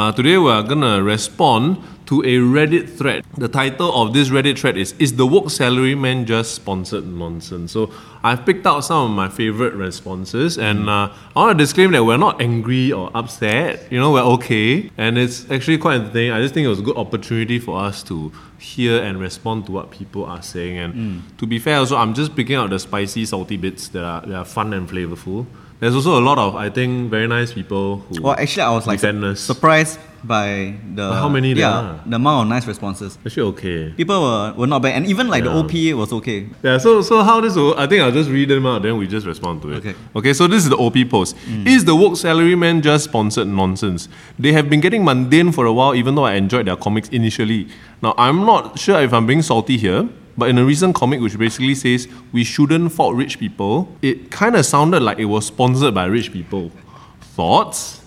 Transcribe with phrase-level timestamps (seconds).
[0.00, 1.76] Uh, today we are gonna respond
[2.06, 3.22] to a Reddit thread.
[3.36, 7.72] The title of this Reddit thread is Is the woke salaryman just sponsored nonsense?
[7.72, 11.90] So I've picked out some of my favorite responses and uh, I want to disclaim
[11.90, 13.92] that we're not angry or upset.
[13.92, 14.90] You know, we're okay.
[14.96, 16.32] And it's actually quite entertaining.
[16.32, 19.72] I just think it was a good opportunity for us to hear and respond to
[19.72, 20.78] what people are saying.
[20.78, 24.22] And to be fair, also, I'm just picking out the spicy, salty bits that are,
[24.22, 25.44] that are fun and flavorful.
[25.80, 28.22] There's also a lot of, I think, very nice people who.
[28.22, 29.40] Well, actually, I was like defend su- us.
[29.40, 33.16] surprised by the how many yeah the amount of nice responses.
[33.24, 33.90] Actually, okay.
[33.96, 35.52] People were, were not bad, and even like Yeah.
[35.52, 36.46] the OP was okay.
[36.62, 39.06] Yeah, so so how this will, I think I'll just read them out, then we
[39.06, 39.76] just respond to it.
[39.78, 39.94] Okay.
[40.14, 41.34] Okay, so this is the OP post.
[41.48, 41.66] Mm.
[41.66, 44.10] Is the woke salaryman just sponsored nonsense?
[44.38, 47.68] They have been getting mundane for a while, even though I enjoyed their comics initially.
[48.02, 50.06] Now, I'm not sure if I'm being salty here,
[50.40, 54.56] but in a recent comic which basically says we shouldn't fault rich people, it kind
[54.56, 56.72] of sounded like it was sponsored by rich people.
[57.38, 58.00] Thoughts?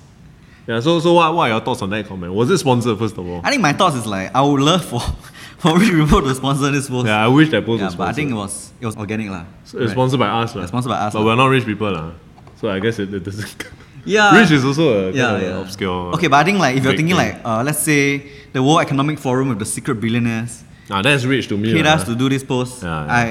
[0.68, 2.34] Yeah, so so what, what are your thoughts on that comment?
[2.34, 3.42] Was it sponsored first of all?
[3.44, 5.00] I think my thoughts is like I would love for
[5.58, 7.08] for rich people to sponsor this post.
[7.08, 9.30] Yeah, I wish that post Yeah, was but I think it was it was organic
[9.30, 9.46] lah.
[9.66, 9.92] So it's Right.
[9.92, 10.62] sponsored by us, lah.
[10.62, 11.26] Yeah, sponsored by us But lah.
[11.26, 12.12] we're not rich people, lah.
[12.60, 13.66] So I guess it, it doesn't.
[14.06, 14.38] Yeah.
[14.38, 15.62] Rich is also a kind yeah, of yeah.
[15.62, 16.12] obscure.
[16.16, 17.40] Okay, but I think like if you're thinking thing.
[17.40, 21.48] like uh, let's say the World Economic Forum with the secret billionaires ah, that's rich
[21.48, 21.74] to me.
[21.74, 21.94] paid lah.
[21.96, 23.14] us to do this post, Yeah, yeah.
[23.14, 23.26] I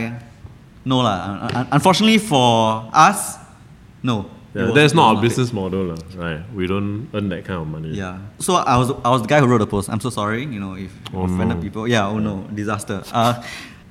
[0.84, 1.18] no lah.
[1.46, 3.38] Un- un- Unfortunately for us,
[4.02, 4.26] no.
[4.54, 5.22] It Yeah, was- that's it not our paid.
[5.32, 6.00] business model, lah.
[6.16, 6.40] Right?
[6.54, 7.96] We don't earn that kind of money.
[7.96, 8.18] Yeah.
[8.38, 9.88] So I was I was the guy who wrote the post.
[9.88, 11.62] I'm so sorry, you know, if Oh, offended no.
[11.62, 11.88] people.
[11.88, 12.04] Yeah.
[12.08, 13.00] Oh no, disaster.
[13.12, 13.40] Uh,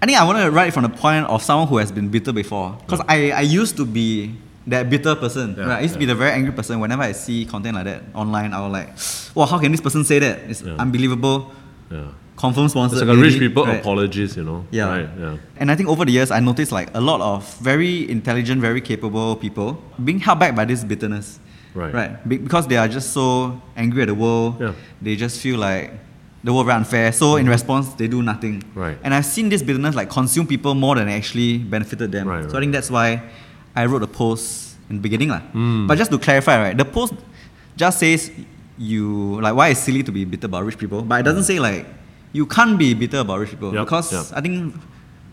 [0.02, 2.34] I think I want to write from the point of someone who has been bitter
[2.34, 4.38] before, because I I used to be
[4.70, 5.56] that bitter person.
[5.58, 5.80] Yeah, right?
[5.82, 6.78] I used to be the very angry person.
[6.78, 8.90] Whenever I see content like that online, I was like,
[9.34, 10.46] "Wow, how can this person say that?
[10.46, 10.78] It's Yeah.
[10.78, 11.50] unbelievable."
[11.90, 12.14] Yeah.
[12.42, 12.98] Confirm sponsored.
[12.98, 13.80] It's like a rich people right?
[13.80, 14.66] apologist, you know.
[14.72, 14.90] Yeah.
[14.90, 15.10] Right.
[15.20, 15.38] Yeah.
[15.58, 18.82] And I think over the years, I noticed like a lot of very intelligent, very
[18.82, 21.40] capable people being held back by this bitterness.
[21.76, 21.94] Right.
[21.94, 22.28] Right.
[22.28, 24.60] Be- because they are just so angry at the world.
[24.60, 24.74] Yeah.
[25.02, 25.94] They just feel like
[26.44, 27.12] the world very unfair.
[27.14, 28.64] So in response, they do nothing.
[28.74, 28.98] Right.
[29.04, 32.28] And I've seen this bitterness like consume people more than actually benefited them.
[32.28, 33.22] Right, so I think that's why
[33.76, 35.30] I wrote a post in the beginning.
[35.30, 35.42] lah.
[35.54, 35.88] Mm.
[35.88, 37.14] But just to clarify, right, the post
[37.78, 38.32] just says
[38.78, 41.60] you like why it's silly to be bitter about rich people, but it doesn't say
[41.60, 41.86] like
[42.34, 44.26] you can't be bitter about rich people Yup, because yup.
[44.34, 44.76] I think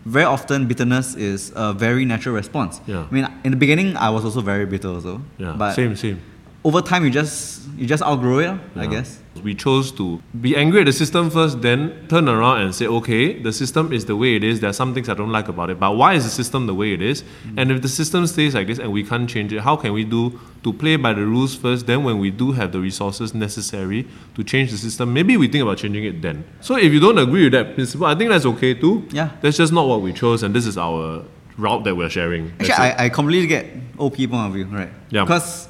[0.05, 2.81] very often bitterness is a very natural response.
[2.87, 3.05] Yeah.
[3.09, 5.21] I mean, in the beginning, I was also very bitter also.
[5.37, 5.55] Yeah.
[5.57, 5.95] But same.
[5.95, 6.21] Same.
[6.69, 9.19] Over time, you just you just outgrow it, I guess.
[9.43, 13.41] We chose to be angry at the system first, then turn around and say, okay,
[13.41, 14.59] the system is the way it is.
[14.59, 16.75] There are some things I don't like about it, but why is the system the
[16.75, 17.23] way it is?
[17.23, 17.53] Mm.
[17.57, 20.03] And if the system stays like this and we can't change it, how can we
[20.03, 21.87] do to play by the rules first?
[21.87, 25.63] Then, when we do have the resources necessary to change the system, maybe we think
[25.63, 26.43] about changing it then.
[26.59, 29.07] So, if you don't agree with that principle, I think that's okay too.
[29.11, 29.29] Yeah.
[29.41, 31.23] That's just not what we chose, and this is our
[31.57, 32.51] route that we're sharing.
[32.59, 32.73] Actually.
[32.73, 33.65] I, I completely get
[33.97, 34.89] OP point of view, right?
[35.09, 35.23] Yeah.
[35.23, 35.68] Because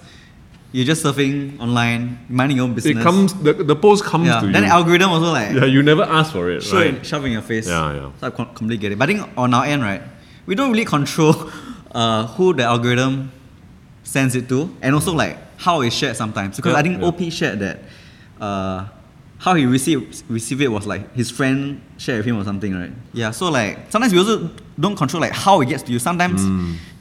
[0.71, 2.97] you're just surfing online, minding your own business.
[2.97, 4.39] it comes, the, the post comes yeah.
[4.39, 4.69] to Then you.
[4.69, 6.93] the algorithm also like yeah, you never ask for it, show right?
[6.93, 7.67] it, shove in your face.
[7.67, 8.11] Yeah, yeah.
[8.19, 8.99] So I completely get it.
[8.99, 10.01] But I think on our end, right,
[10.45, 11.33] we don't really control
[11.91, 13.31] uh, who the algorithm
[14.03, 16.55] sends it to, and also like how it's shared sometimes.
[16.57, 17.07] Because Yeah, I think yeah.
[17.07, 17.79] OP shared that
[18.39, 18.85] uh,
[19.39, 22.91] how he received receive it was like his friend shared with him or something, right?
[23.13, 23.31] Yeah.
[23.31, 25.99] So like sometimes we also don't control like how it gets to you.
[25.99, 26.41] Sometimes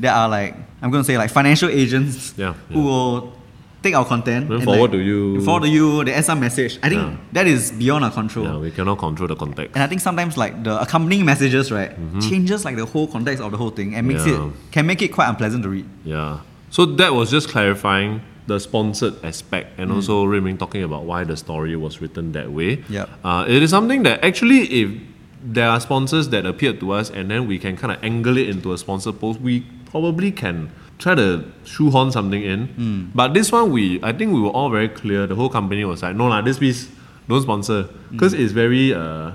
[0.00, 2.38] there are like I'm gonna say like financial agents Mm.
[2.38, 3.32] Yeah, who will
[3.82, 5.40] take our content Then forward like, to you.
[5.42, 6.04] forward to you.
[6.04, 6.78] They add some message.
[6.82, 7.16] I think Yeah.
[7.32, 8.46] that is beyond our control.
[8.46, 9.74] Yeah, we cannot control the context.
[9.76, 13.50] And I think sometimes like the accompanying messages, right, changes like the whole context of
[13.52, 14.42] the whole thing and makes Mm-hmm.
[14.42, 14.48] Yeah.
[14.68, 15.86] it can make it quite unpleasant to read.
[16.04, 16.38] Yeah.
[16.70, 21.22] So that was just clarifying the sponsored aspect and also Ray Ming talking about why
[21.24, 22.82] the story was written that way.
[22.88, 23.08] Yep.
[23.22, 24.90] Uh, it is something that actually, if
[25.44, 28.48] there are sponsors that appeared to us and then we can kind of angle it
[28.48, 29.60] into a sponsor post, we
[29.90, 33.10] probably can try to shoehorn something in.
[33.14, 35.26] But this one, we I think we were all very clear.
[35.26, 36.88] The whole company was like, no lah, this piece
[37.28, 39.32] don't sponsor because it's very uh,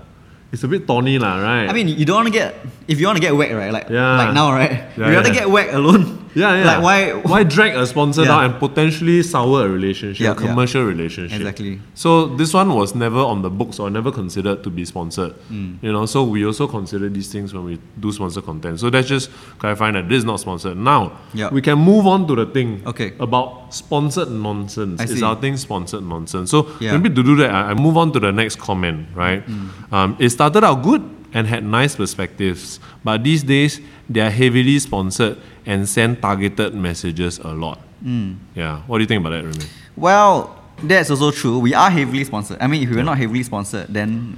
[0.51, 1.69] it's a bit thorny lah, right?
[1.69, 2.55] I mean, you don't want to get
[2.87, 3.71] if you want to get whacked, right?
[3.71, 4.17] Like Yeah.
[4.17, 4.71] like now, right?
[4.97, 5.45] Yeah, you rather yeah.
[5.45, 6.19] get whacked alone.
[6.35, 6.65] Yeah, yeah.
[6.65, 7.11] Like why?
[7.13, 8.27] why drag a sponsor Yeah.
[8.29, 11.37] down and potentially sour a relationship, Yeah, commercial relationship?
[11.39, 11.79] Exactly.
[11.93, 15.33] So this one was never on the books or never considered to be sponsored.
[15.51, 15.77] Mm.
[15.81, 18.79] You know, so we also consider these things when we do sponsor content.
[18.79, 20.77] So that's just clarifying that this is not sponsored.
[20.77, 21.49] Now Yeah.
[21.51, 23.13] we can move on to the thing Okay.
[23.19, 25.01] about sponsored nonsense.
[25.01, 25.23] I Is see.
[25.23, 26.49] our thing sponsored nonsense?
[26.51, 26.93] So Yeah.
[26.97, 29.07] maybe to do that, I, I move on to the next comment.
[29.15, 29.43] Right?
[29.47, 29.93] Mm.
[29.93, 31.01] Um, it started out good
[31.35, 37.39] and had nice perspectives, but these days they are heavily sponsored and send targeted messages
[37.39, 37.79] a lot.
[38.03, 38.37] Mm.
[38.55, 38.81] Yeah.
[38.87, 39.65] What do you think about that, Remy?
[39.95, 41.59] Well, that's also true.
[41.59, 42.57] We are heavily sponsored.
[42.59, 44.35] I mean, if we were not heavily sponsored, then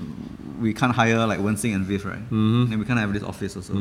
[0.60, 2.20] we can't hire like Wen Sing and Viv, right?
[2.20, 2.70] Mm-hmm.
[2.70, 3.74] Then we can't have this office also.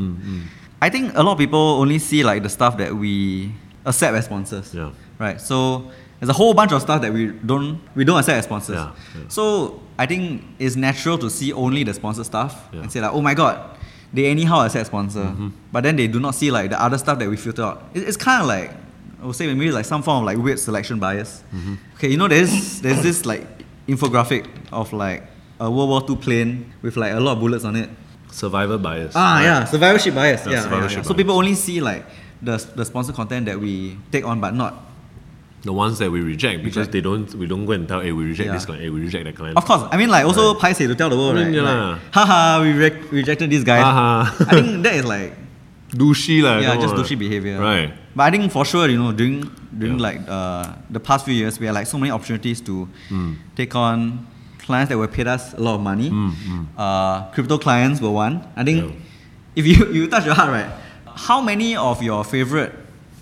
[0.81, 3.53] I think a lot of people only see like the stuff that we
[3.87, 4.75] accept as sponsors.
[4.75, 4.91] Yeah.
[5.19, 5.41] Right.
[5.41, 8.77] So there's a whole bunch of stuff that we don't we don't accept as sponsors.
[8.77, 9.23] Yeah, yeah.
[9.29, 12.81] So I think it's natural to see only the sponsored stuff Yeah.
[12.83, 13.77] and say like, oh my god,
[14.15, 15.49] they anyhow accept sponsor, Mm-hmm.
[15.73, 17.83] but then they do not see like the other stuff that we filter out.
[17.95, 18.71] It- it's kind of like
[19.23, 21.43] I would say maybe like some form of like weird selection bias.
[21.55, 21.75] Mm-hmm.
[21.97, 23.45] Okay, you know there's there's this like
[23.89, 25.23] infographic of like
[25.61, 27.89] a World War II plane with like a lot of bullets on it.
[28.31, 29.13] Survivor bias.
[29.15, 29.43] Ah, right?
[29.45, 30.45] yeah, survivorship bias.
[30.45, 31.03] Yeah, Yeah, yeah, survivorship yeah.
[31.03, 31.17] So bias.
[31.17, 32.05] people only see like
[32.43, 34.75] the the sponsor content that we take on, but not.
[35.65, 36.93] The ones that we reject because Reject.
[36.93, 37.35] they don't.
[37.35, 38.01] We don't go and tell.
[38.01, 38.53] Hey, we reject Yeah.
[38.53, 38.83] this client.
[38.85, 39.57] Hey, we reject that client.
[39.57, 40.77] Of course, I mean like also right.
[40.77, 41.55] to tell the world, I right?
[41.55, 42.01] yeah Like.
[42.13, 43.81] Haha, we rec- rejected this guy.
[43.81, 44.45] Haha.
[44.45, 45.33] I think that is like
[45.91, 46.59] douchey lah.
[46.61, 47.59] yeah, just douchey behavior.
[47.59, 47.93] Right.
[48.15, 50.03] But I think for sure, you know, during during Yeah.
[50.09, 53.37] like uh, the past few years, we had like so many opportunities to Mm.
[53.57, 54.27] take on
[54.67, 56.11] clients that were paid us a lot of money.
[56.11, 56.65] Mm, mm.
[56.77, 58.45] Uh, crypto clients were one.
[58.57, 59.01] I think Yeah.
[59.57, 60.69] if you you touch your heart, right?
[61.29, 62.73] How many of your favorite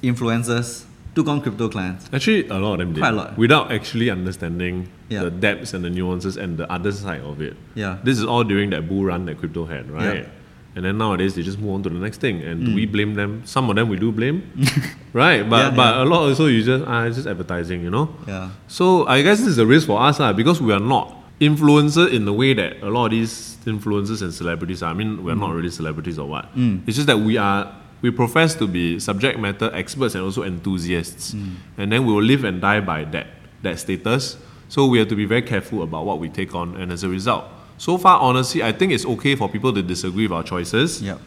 [0.03, 2.09] influencers took on crypto clients?
[2.13, 3.01] Actually, a lot of them did.
[3.01, 3.37] Quite a lot.
[3.39, 5.25] Without actually understanding Yeah.
[5.25, 7.57] the depths and the nuances and the other side of it.
[7.75, 7.99] Yeah.
[8.03, 10.25] This is all during that bull run that crypto had, right?
[10.25, 10.27] Yeah.
[10.75, 12.41] And then nowadays they just move on to the next thing.
[12.41, 12.75] And do Mm.
[12.75, 13.43] we blame them?
[13.45, 14.43] Some of them we do blame.
[15.13, 15.45] right?
[15.49, 18.09] But Yeah, but a lot also you just ah, it's just advertising, you know?
[18.27, 18.49] Yeah.
[18.69, 22.09] So I guess this is a risk for us lah, because we are not influencer
[22.11, 24.91] in the way that a lot of these influencers and celebrities are.
[24.91, 26.49] I mean, we're not really celebrities or what.
[26.57, 26.83] Mm.
[26.87, 27.69] It's just that we are
[28.03, 31.33] we profess to be subject matter experts and also enthusiasts.
[31.33, 31.55] Mm.
[31.79, 33.29] And then we will live and die by that
[33.63, 34.37] that status.
[34.69, 37.09] So we have to be very careful about what we take on and as a
[37.09, 37.45] result.
[37.79, 41.03] So far, honestly, I think it's okay for people to disagree with our choices.
[41.03, 41.19] Yep.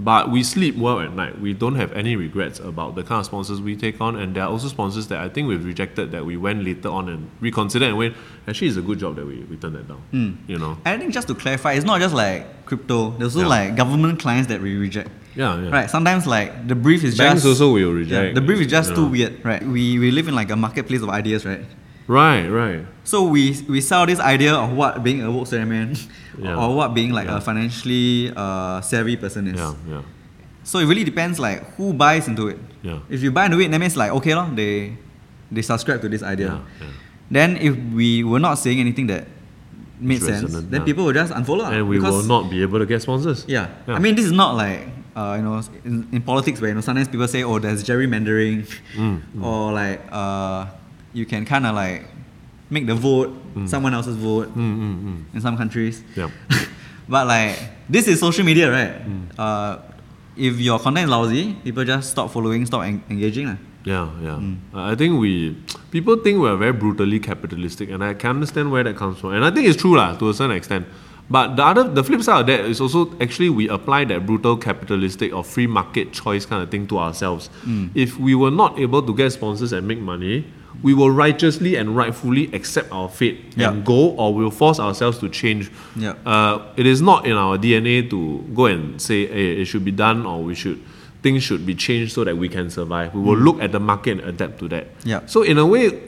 [0.00, 1.40] But we sleep well at night.
[1.40, 4.44] We don't have any regrets about the kind of sponsors we take on, and there
[4.44, 7.88] are also sponsors that I think we've rejected that we went later on and reconsidered
[7.88, 8.14] and went.
[8.46, 10.00] Actually, it's a good job that we, we turned that down.
[10.12, 10.36] Mm.
[10.46, 10.78] You know.
[10.86, 13.10] I think just to clarify, it's not just like crypto.
[13.18, 13.56] There's also Yeah.
[13.56, 15.10] like government clients that we reject.
[15.34, 15.70] Yeah, yeah.
[15.70, 15.90] Right.
[15.90, 18.28] Sometimes like the brief is Banks just also will reject.
[18.28, 19.08] yeah, the brief is just too know.
[19.08, 19.44] weird.
[19.44, 19.62] Right.
[19.66, 21.44] We we live in like a marketplace of ideas.
[21.44, 21.64] Right.
[22.06, 22.86] Right, right.
[23.04, 25.94] So we we sell this idea of what being a woke man
[26.40, 26.56] Yeah.
[26.56, 27.38] or what being like Yeah.
[27.38, 29.58] a financially uh, savvy person is.
[29.58, 30.02] Yeah, yeah,
[30.62, 32.58] So it really depends like who buys into it.
[32.82, 32.98] yeah.
[33.10, 34.96] If you buy into it, that means like okay, lor, they
[35.50, 36.46] they subscribe to this idea.
[36.54, 36.92] Yeah, yeah.
[37.30, 39.26] Then if we were not saying anything that
[40.00, 41.66] made sense, then people will just unfollow.
[41.72, 43.44] And we will not be able to get sponsors.
[43.48, 43.68] Yeah.
[43.86, 43.94] Yeah.
[43.94, 44.86] I mean, this is not like,
[45.16, 48.64] uh, you know, in, in politics where, you know, sometimes people say, oh, there's gerrymandering,
[48.96, 50.66] Mm, or like, uh,
[51.12, 52.06] you can kind of like
[52.70, 53.32] make the vote
[53.66, 55.34] someone else's vote Mm, mm, mm.
[55.34, 56.02] in some countries.
[56.14, 56.30] Yeah.
[57.08, 59.04] but like, this is social media, right?
[59.06, 59.22] Mm.
[59.38, 59.78] Uh,
[60.36, 63.46] if your content is lousy, people just stop following, stop en- engaging.
[63.48, 63.56] lah.
[63.84, 64.36] Yeah, yeah.
[64.38, 64.56] Mm.
[64.74, 65.56] Uh, I think we
[65.90, 69.32] people think we're very brutally capitalistic, and I can understand where that comes from.
[69.34, 70.86] And I think it's true lah to a certain extent.
[71.30, 74.56] But the other, the flip side of that is also actually we apply that brutal
[74.56, 77.50] capitalistic or free market choice kind of thing to ourselves.
[77.66, 77.90] Mm.
[77.94, 80.46] If we were not able to get sponsors and make money,
[80.82, 85.28] we will righteously and rightfully accept our fate and go, or we'll force ourselves to
[85.28, 85.70] change.
[86.24, 89.90] Uh, it is not in our DNA to go and say, hey, it should be
[89.90, 90.80] done or we should
[91.20, 93.12] things should be changed so that we can survive.
[93.12, 94.86] We will look at the market and adapt to that.
[95.26, 96.00] So in a way,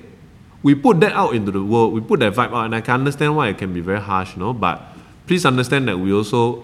[0.63, 1.93] we put that out into the world.
[1.95, 4.35] We put that vibe out, and I can understand why it can be very harsh,
[4.37, 4.53] you know.
[4.53, 4.81] But
[5.27, 6.63] please understand that we also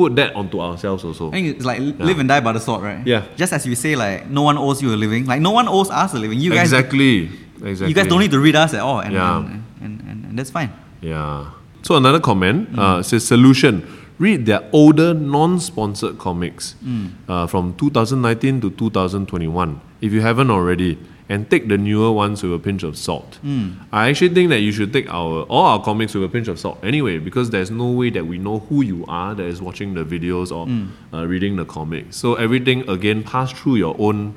[0.00, 1.28] put that onto ourselves also.
[1.28, 3.00] I think it's like live and die by the sword, right?
[3.06, 3.22] Yeah.
[3.36, 5.26] Just as you say, like, no one owes you a living.
[5.32, 6.38] Like, no one owes us a living.
[6.40, 7.28] You guys, exactly.
[7.60, 7.88] Exactly.
[7.90, 9.36] you guys don't need to read us at all, and, Yeah.
[9.38, 10.70] and, and, and, and that's fine.
[11.02, 11.50] Yeah.
[11.82, 12.78] So another comment Mm.
[12.78, 13.84] uh, says solution.
[14.18, 17.08] Read their older non-sponsored comics Mm.
[17.28, 20.96] uh, from 2019 to 2021, if you haven't already,
[21.30, 23.38] and take the newer ones with a pinch of salt.
[23.44, 23.76] Mm.
[23.92, 26.58] I actually think that you should take our all our comics with a pinch of
[26.58, 29.94] salt anyway, because there's no way that we know who you are that is watching
[29.94, 30.88] the videos or Mm.
[31.14, 32.16] uh, reading the comics.
[32.16, 34.34] So everything again pass through your own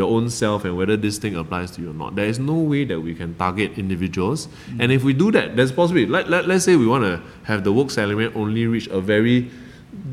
[0.00, 2.14] your own self and whether this thing applies to you or not.
[2.16, 4.46] There is no way that we can target individuals.
[4.46, 4.80] Mm.
[4.80, 6.10] And if we do that, there's possibility.
[6.16, 9.38] Let, let, let's say we want to have the Woke Salaryman only reach a very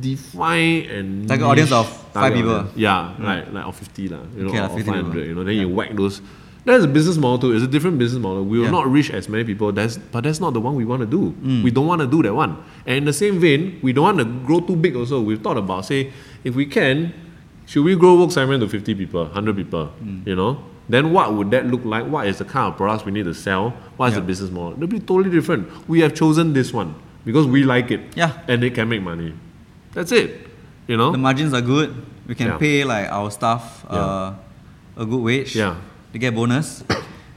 [0.02, 2.52] defined and Like an audience of five people.
[2.56, 2.78] audience.
[2.78, 4.20] Yeah, right, like or fifty lah.
[4.36, 5.28] You know, Okay lah, or five hundred.
[5.28, 6.22] You know, then you whack those.
[6.66, 7.52] That's a business model too.
[7.56, 8.46] It's a different business model.
[8.46, 8.72] We will Yeah.
[8.72, 9.72] not reach as many people.
[9.76, 11.36] That's but that's not the one we want to do.
[11.44, 11.62] Mm.
[11.64, 12.56] We don't want to do that one.
[12.88, 14.96] And in the same vein, we don't want to grow too big.
[14.96, 16.12] Also, we've thought about say
[16.48, 17.12] if we can,
[17.66, 19.92] should we grow work segment to fifty people, hundred people?
[20.04, 20.26] Mm.
[20.26, 20.52] You know.
[20.88, 22.08] Then what would that look like?
[22.08, 23.72] What is the kind of products we need to sell?
[23.96, 24.20] What is Yeah.
[24.20, 24.74] the business model?
[24.76, 25.68] It'll be totally different.
[25.88, 28.02] We have chosen this one because we like it.
[28.16, 28.32] Yeah.
[28.48, 29.32] And it can make money.
[29.94, 30.48] That's it.
[30.88, 31.12] You know?
[31.12, 31.94] The margins are good.
[32.28, 32.58] We can Yeah.
[32.58, 34.34] pay like our staff uh,
[34.98, 35.56] a good wage.
[35.56, 35.76] Yeah.
[36.12, 36.84] They get bonus.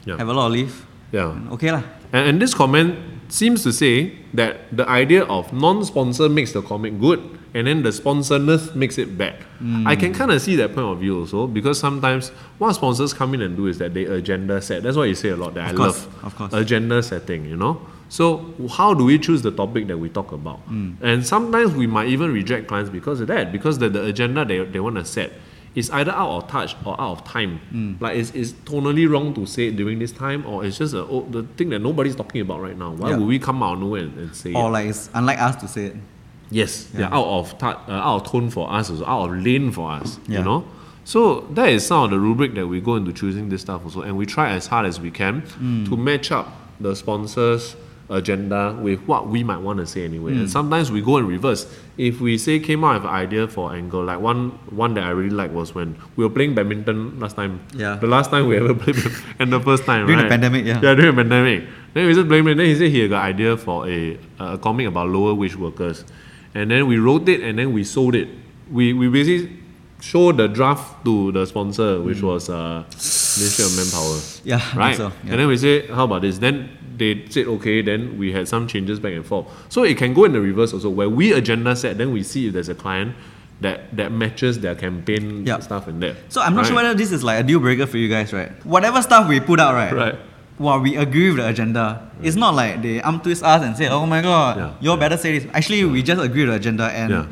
[0.06, 0.18] Yeah.
[0.18, 0.86] Have a lot of leave.
[1.10, 1.34] yeah.
[1.58, 1.82] Okay lah.
[2.14, 2.94] And, and this comment
[3.26, 7.18] seems to say that the idea of non-sponsor makes the comic good
[7.58, 9.34] and then the sponsorness makes it bad.
[9.84, 12.30] I can kind of see that point of view also because sometimes
[12.62, 14.84] what sponsors come in and do is that they agenda set.
[14.86, 16.24] That's what you say a lot that Of I course, love.
[16.24, 16.52] of course.
[16.54, 17.80] Agenda setting, you know.
[18.08, 20.60] So how do we choose the topic that we talk about?
[20.68, 24.64] And sometimes we might even reject clients because of that, because the, the agenda they,
[24.64, 25.32] they want to set
[25.74, 27.96] is either out of touch or out of time.
[28.00, 31.00] Like it's, it's tonally wrong to say it during this time, or it's just a,
[31.00, 32.92] oh, the thing that nobody's talking about right now.
[32.92, 33.16] Why Yeah.
[33.18, 34.56] would we come out of nowhere and, and say it?
[34.56, 35.96] Or like it's unlike us to say it.
[36.50, 37.00] Yes, Yeah.
[37.00, 39.90] they're out of tou- uh, out of tone for us, also, out of lane for
[39.90, 40.18] us.
[40.28, 40.38] Yeah.
[40.38, 40.64] You know,
[41.04, 44.00] so that is some of the rubric that we go into choosing this stuff also,
[44.02, 45.88] and we try as hard as we can Mm.
[45.88, 47.74] to match up the sponsors'
[48.08, 50.32] agenda with what we might want to say anyway.
[50.32, 50.40] Mm.
[50.40, 51.66] And sometimes we go in reverse.
[51.98, 55.10] If we say came out with an idea for angle, like one one that I
[55.10, 57.60] really like was when we were playing badminton last time.
[57.74, 57.96] Yeah.
[57.96, 58.96] The last time we ever played,
[59.38, 60.06] and the first time, right.
[60.06, 60.80] During the pandemic, yeah.
[60.82, 61.64] Yeah, during the pandemic.
[61.94, 62.44] Then we just him.
[62.44, 66.04] Then he said he got idea for a, a comic about lower wage workers.
[66.54, 68.28] And then we wrote it and then we sold it.
[68.70, 69.56] We, we basically
[70.00, 74.18] showed the draft to the sponsor, which was uh, Ministry of Manpower.
[74.18, 74.48] Hmm.
[74.48, 74.96] Yeah, Right?
[74.96, 75.30] so, yeah.
[75.30, 76.38] And then we said, how about this?
[76.38, 79.46] Then they said, okay, then we had some changes back and forth.
[79.68, 82.46] So it can go in the reverse also, where we agenda set, then we see
[82.48, 83.16] if there's a client
[83.60, 85.60] that, that matches their campaign Yeah.
[85.60, 86.16] stuff and that.
[86.28, 88.52] So I'm not sure whether this is like a deal breaker for you guys, right?
[88.66, 89.92] Whatever stuff we put out, right?
[89.92, 90.18] Right.
[90.58, 93.88] While we agree with the agenda, it's not like they arm twist us and say,
[93.88, 94.70] "Oh my god, Yeah.
[94.80, 97.26] you all better say this." Actually, we just agree with the agenda, and Yeah.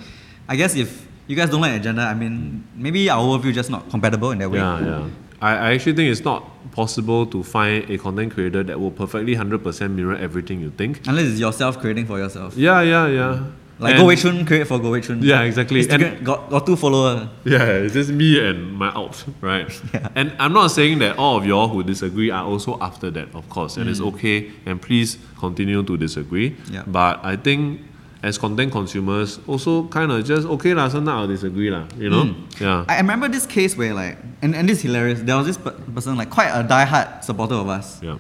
[0.47, 3.89] I guess if you guys don't like agenda, I mean, maybe our worldview just not
[3.91, 4.59] compatible in that way.
[4.59, 5.09] Yeah, yeah.
[5.41, 9.35] I, I actually think it's not possible to find a content creator that will perfectly
[9.35, 11.07] 100% mirror everything you think.
[11.07, 12.57] Unless it's yourself creating for yourself.
[12.57, 13.45] Yeah, yeah, yeah.
[13.79, 15.21] Like And- Goh Wei Choon create for Goh Wei Choon.
[15.23, 15.89] Yeah, exactly.
[15.91, 17.29] And got, got two followers.
[17.45, 19.69] yeah, it's just me and my out, right?
[19.95, 20.09] Yeah.
[20.15, 23.49] And I'm not saying that all of y'all who disagree are also after that, of
[23.49, 24.51] course, and it's okay.
[24.65, 26.51] And please continue to disagree.
[26.53, 26.73] Mm.
[26.73, 26.83] Yeah.
[26.87, 27.81] But I think
[28.25, 30.89] as content consumers, also kind of just okay lah.
[30.89, 31.85] Sometimes I'll disagree lah.
[32.01, 32.25] You know?
[32.25, 32.35] Mm.
[32.61, 32.85] Yeah.
[32.89, 35.21] I remember this case where like, and, and this is hilarious.
[35.21, 38.01] There was this person like quite a die-hard supporter of us.
[38.03, 38.17] yeah.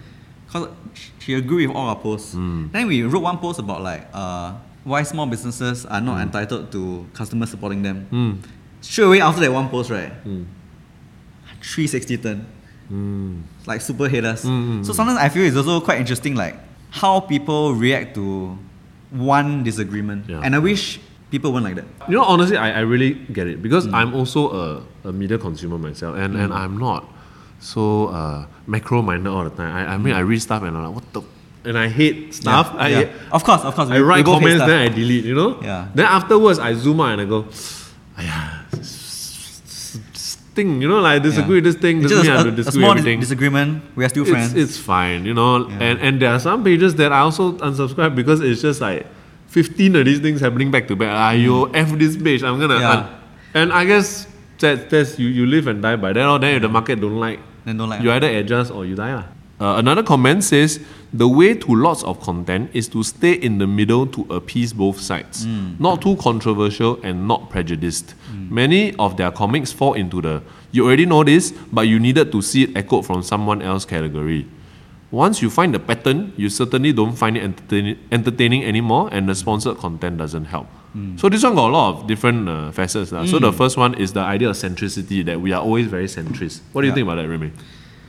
[0.53, 0.69] Cause
[1.19, 2.35] she agreed with all our posts.
[2.37, 2.71] Mm.
[2.71, 4.53] Then we wrote one post about like uh,
[4.85, 6.05] why small businesses are Mm.
[6.05, 8.05] not entitled to customers supporting them.
[8.85, 10.13] Straight away after that one post, right?
[10.29, 10.45] Mm.
[11.65, 12.47] 360 turn.
[12.93, 13.43] Mm.
[13.67, 14.45] Like super haters.
[14.45, 16.55] Mm, So sometimes I feel it's also quite interesting like
[16.91, 18.59] how people react to
[19.11, 20.29] one disagreement.
[20.29, 20.41] Yeah.
[20.43, 21.85] And I wish people weren't like that.
[22.09, 23.95] You know, honestly, I, I really get it because Mm.
[23.95, 27.05] I'm also a, a media consumer myself, and, and I'm not
[27.61, 29.75] so uh, macro minded all the time.
[29.75, 31.23] I, I mean, I read stuff and I'm like, what the,
[31.69, 32.73] and I hate stuff.
[32.75, 33.09] Yeah, I yeah.
[33.33, 33.89] Of course, of course.
[33.89, 35.25] I we- we write hate comments, then I delete.
[35.25, 35.61] You know.
[35.63, 35.89] Yeah.
[35.95, 37.47] Then afterwards, I zoom out and I go,
[38.19, 38.64] Aya, s- s- s-
[40.55, 40.81] thing.
[40.83, 42.03] You know, like disagree with this thing.
[42.03, 43.21] It's Doesn't just mean I have a, to a disagree small everything.
[43.21, 43.83] disagreement.
[43.97, 44.55] We are still friends.
[44.55, 45.69] it's fine, you know.
[45.69, 45.79] Yeah.
[45.87, 49.07] And and there are some pages that I also unsubscribe because it's just like
[49.49, 51.11] 15 of these things happening back to back.
[51.13, 52.79] Ah, you F this page, I'm gonna.
[52.79, 52.81] Mm.
[52.81, 52.97] Yeah.
[52.99, 53.07] un-
[53.55, 54.27] and I guess
[54.59, 56.27] that, that's you, you live and die by that.
[56.27, 58.03] Or then if the market don't like, then don't like.
[58.03, 59.15] you either adjust or you die.
[59.15, 59.27] lah.
[59.65, 60.79] Uh, another comment says
[61.17, 65.01] the way to lots of content is to stay in the middle to appease both
[65.01, 65.47] sides,
[65.81, 68.15] not too controversial and not prejudiced.
[68.61, 70.43] Many of their comics fall into the
[70.73, 74.45] you already know this, but you needed to see it echoed from someone else category.
[75.11, 79.35] Once you find the pattern, you certainly don't find it entertaining, entertaining anymore, and the
[79.35, 80.67] sponsored content doesn't help.
[81.17, 83.11] So this one got a lot of different uh, facets.
[83.13, 83.25] lah.
[83.27, 86.61] So the first one is the idea of centricity that we are always very centrist.
[86.73, 86.95] What do you Yeah.
[86.99, 87.51] think about that, Remy?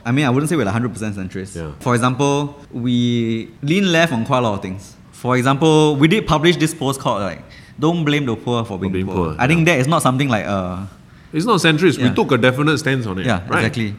[0.06, 1.56] I mean, I wouldn't say we're 100% centrist.
[1.56, 1.72] Yeah.
[1.80, 4.94] For example, we lean left on quite a lot of things.
[5.10, 7.42] For example, we did publish this post called like,
[7.80, 10.28] "Don't blame the poor for being, being poor." poor, I think that is not something
[10.28, 10.86] like uh,
[11.32, 11.98] It's not centrist.
[12.00, 13.26] We took a definite stance on it.
[13.26, 13.64] yeah, right?
[13.64, 13.96] exactly.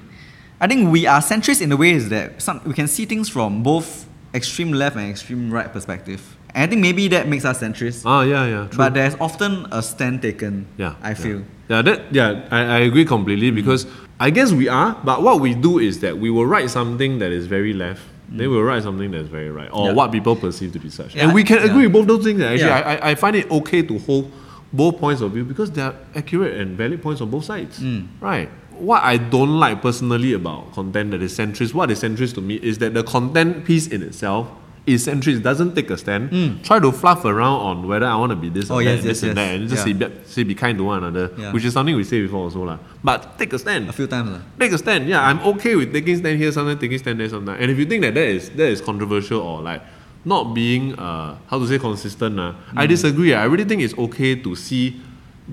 [0.61, 3.27] I think we are centrist in the way is that some, we can see things
[3.29, 6.21] from both extreme left and extreme right perspective.
[6.55, 8.03] And I think maybe that makes us centrist.
[8.05, 8.67] Ah, yeah, yeah.
[8.67, 8.77] True.
[8.77, 10.65] But there's often a stand taken.
[10.77, 11.39] yeah, I feel.
[11.39, 13.86] Yeah, that yeah, I, I agree completely because
[14.19, 17.31] I guess we are, but what we do is that we will write something that
[17.31, 19.93] is very left, then we'll write something that's very right, or Yeah.
[19.93, 21.15] what people perceive to be such.
[21.15, 21.65] Yeah, and we can yeah.
[21.65, 22.41] agree with both those things.
[22.41, 22.79] Actually, Yeah.
[22.79, 24.31] I, I, I find it okay to hold
[24.74, 27.79] both points of view because they are accurate and valid points on both sides.
[27.79, 28.07] Mm.
[28.19, 28.50] Right.
[28.71, 32.55] What I don't like personally about content that is centrist, what is centrist to me
[32.55, 34.47] is that the content piece in itself
[34.88, 38.36] is centrist, doesn't take a stand, try to fluff around on whether I want to
[38.38, 38.72] be this Mm.
[38.72, 39.48] Oh, or yes, that, this yes, and yes.
[39.50, 39.94] that, and just Yeah.
[39.94, 41.51] say, be, say be kind to one another, Yeah.
[41.51, 42.63] which is something we say before also.
[42.63, 42.77] lah.
[43.03, 43.89] But take a stand.
[43.89, 44.29] A few times.
[44.32, 44.39] lah.
[44.60, 45.08] Take a stand.
[45.10, 47.60] Yeah, I'm okay with taking a stand here, sometimes taking stand there, sometimes.
[47.62, 49.82] And if you think that that is that is controversial or like
[50.24, 52.89] not being uh, how to say consistent, uh, I Mm.
[52.89, 53.34] disagree.
[53.34, 55.01] I really think it's okay to see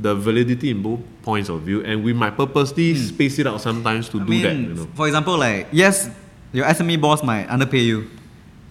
[0.00, 4.08] the validity in both points of view, and we might purposely space it out sometimes
[4.10, 4.22] to Mm.
[4.22, 4.54] I do mean, that.
[4.54, 6.08] You know, for example, like yes,
[6.52, 8.06] your SME boss might underpay you,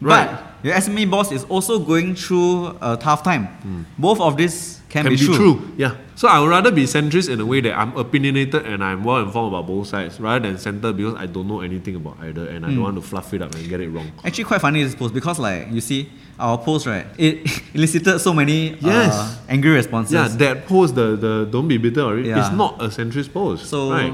[0.01, 0.27] Right.
[0.31, 3.47] but your SME boss is also going through a tough time.
[3.47, 3.81] Hmm.
[3.97, 5.35] Both of these Can be true.
[5.35, 5.71] true.
[5.77, 5.95] Yeah.
[6.15, 9.17] So I would rather be centrist in a way that I'm opinionated and I'm well
[9.23, 12.65] informed about both sides rather than center because I don't know anything about either and
[12.65, 12.75] I Hmm.
[12.75, 14.11] don't want to fluff it up and get it wrong.
[14.23, 17.41] Actually, quite funny this post because, like, you see, our post, right, it
[17.73, 19.13] elicited so many Yes.
[19.13, 20.13] uh, angry responses.
[20.13, 22.39] Yeah, that post, the, the don't be bitter or it, Yeah.
[22.45, 23.65] it's not a centrist post.
[23.65, 24.13] so, right.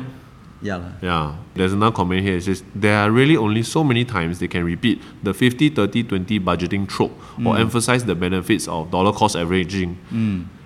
[0.61, 0.77] Yeah.
[0.77, 0.91] lah.
[1.01, 2.35] Yeah, there's another comment here.
[2.37, 6.03] It says there are really only so many times they can repeat the 50 30
[6.03, 7.11] 20 budgeting trope
[7.45, 7.59] or Mm.
[7.59, 9.97] emphasize the benefits of dollar cost averaging.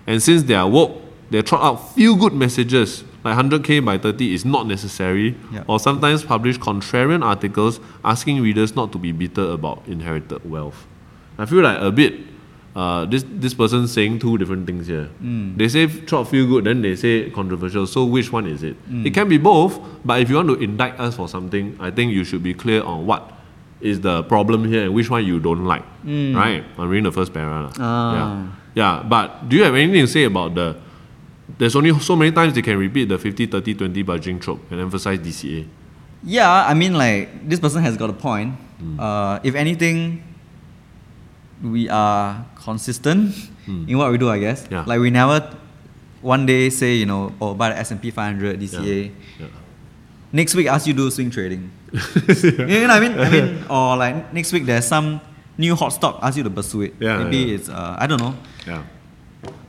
[0.07, 4.33] And since they are woke, they trot out few good messages like 100k by 30
[4.33, 5.63] is not necessary, Yeah.
[5.67, 10.85] or sometimes publish contrarian articles asking readers not to be bitter about inherited wealth.
[11.39, 12.19] I feel like a bit.
[12.75, 15.10] Uh, this this person saying two different things here.
[15.22, 15.58] Mm.
[15.58, 17.86] They say trot feel good, then they say controversial.
[17.86, 18.75] So which one is it?
[18.89, 19.06] Mm.
[19.06, 22.13] It can be both, but if you want to indict us for something, I think
[22.13, 23.32] you should be clear on what
[23.80, 25.84] is the problem here and which one you don't like.
[26.03, 26.63] Right?
[26.77, 27.74] I'm reading the first paragraph.
[27.75, 27.82] Mm.
[27.82, 28.13] Ah.
[28.15, 28.48] Yeah.
[28.75, 29.03] Yeah.
[29.08, 30.77] But do you have anything to say about the
[31.58, 34.80] there's only so many times they can repeat the 50 30 20 budgeting trope and
[34.80, 35.68] emphasize DCA.
[36.24, 38.56] Yeah, I mean, like, this person has got a point.
[38.80, 39.00] Hmm.
[39.00, 40.24] Uh, if anything,
[41.63, 43.34] we are consistent
[43.67, 44.67] in what we do, I guess.
[44.70, 44.84] Yeah.
[44.86, 45.55] Like, we never
[46.22, 49.12] one day say, you know, oh, buy the S&P 500, DCA.
[49.39, 49.48] Yeah.
[50.32, 51.72] Next week, ask you do swing trading.
[51.93, 53.20] you know what I mean?
[53.20, 55.22] I mean, or like next week, there's some
[55.58, 56.96] new hot stock, ask you to pursue it.
[57.00, 58.36] Yeah, Maybe it's, uh, I don't know.
[58.67, 58.84] Yeah.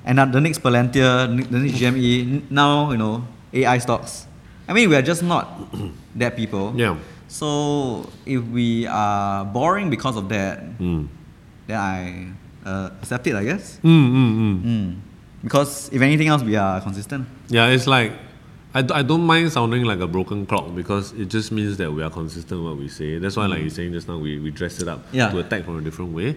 [0.05, 4.27] And uh, the next Palantir, the next GME, now, you know, AI stocks.
[4.67, 5.47] I mean, we are just not
[6.17, 6.73] that people.
[6.77, 6.97] Yeah.
[7.29, 11.09] So if we are boring because of that, Mm.
[11.67, 12.29] Then I
[12.69, 13.79] uh, accept it, I guess.
[13.83, 14.63] Mm, mm, mm.
[14.65, 14.97] Mm.
[15.43, 17.27] Because if anything else, we are consistent.
[17.49, 18.13] Yeah, it's like
[18.75, 21.93] I, d- I don't mind sounding like a broken clock because it just means that
[21.93, 23.19] we are consistent in what we say.
[23.19, 25.31] That's why, like you're saying just now, we, we dress it up Yeah.
[25.31, 26.37] to attack from a different way.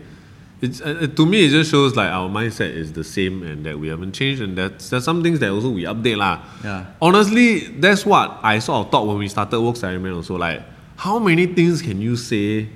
[0.60, 3.64] It's uh, uh, to me, it just shows like our mindset is the same and
[3.66, 6.42] that we haven't changed, and that's there's some things that also we update lah.
[6.64, 6.86] Yeah.
[7.02, 10.36] Honestly, that's what I sort of thought when we started Woke Salaryman also.
[10.36, 10.64] Like,
[10.96, 12.70] how many things can you say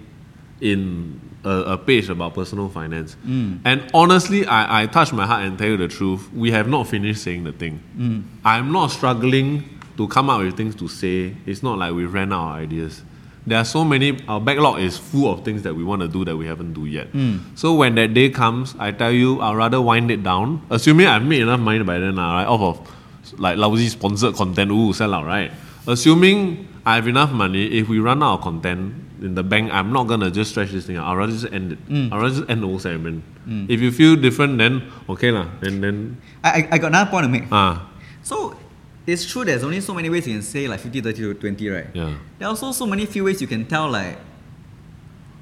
[0.61, 3.15] in a, a page about personal finance?
[3.25, 3.59] Mm.
[3.65, 6.31] And honestly, I, I touch my heart and tell you the truth.
[6.33, 7.81] We have not finished saying the thing.
[7.97, 8.23] Mm.
[8.45, 11.35] I'm not struggling to come up with things to say.
[11.45, 13.03] It's not like we ran out of ideas.
[13.45, 14.19] There are so many.
[14.27, 16.85] Our backlog is full of things that we want to do that we haven't do
[16.85, 17.11] yet.
[17.11, 17.57] Mm.
[17.57, 20.65] So when that day comes, I tell you, I'll rather wind it down.
[20.69, 22.45] Assuming I've made enough money by then, right?
[22.45, 25.51] Off of like lousy sponsored content, ooh, sell out, right?
[25.87, 29.93] Assuming I have enough money, if we run out of content in the bank, I'm
[29.93, 31.05] not gonna just stretch this thing out.
[31.07, 31.79] I'll rather just end it.
[32.11, 33.23] I'll rather just end the whole segment.
[33.69, 35.45] If you feel different, then okay lah.
[35.61, 37.45] Then then I, I, I got another point to make.
[37.51, 37.85] ah
[38.21, 38.57] So
[39.05, 41.69] it's true there's only so many ways you can say like 50, 30 to 20,
[41.69, 41.87] right?
[41.93, 44.17] yeah There are also so many few ways you can tell like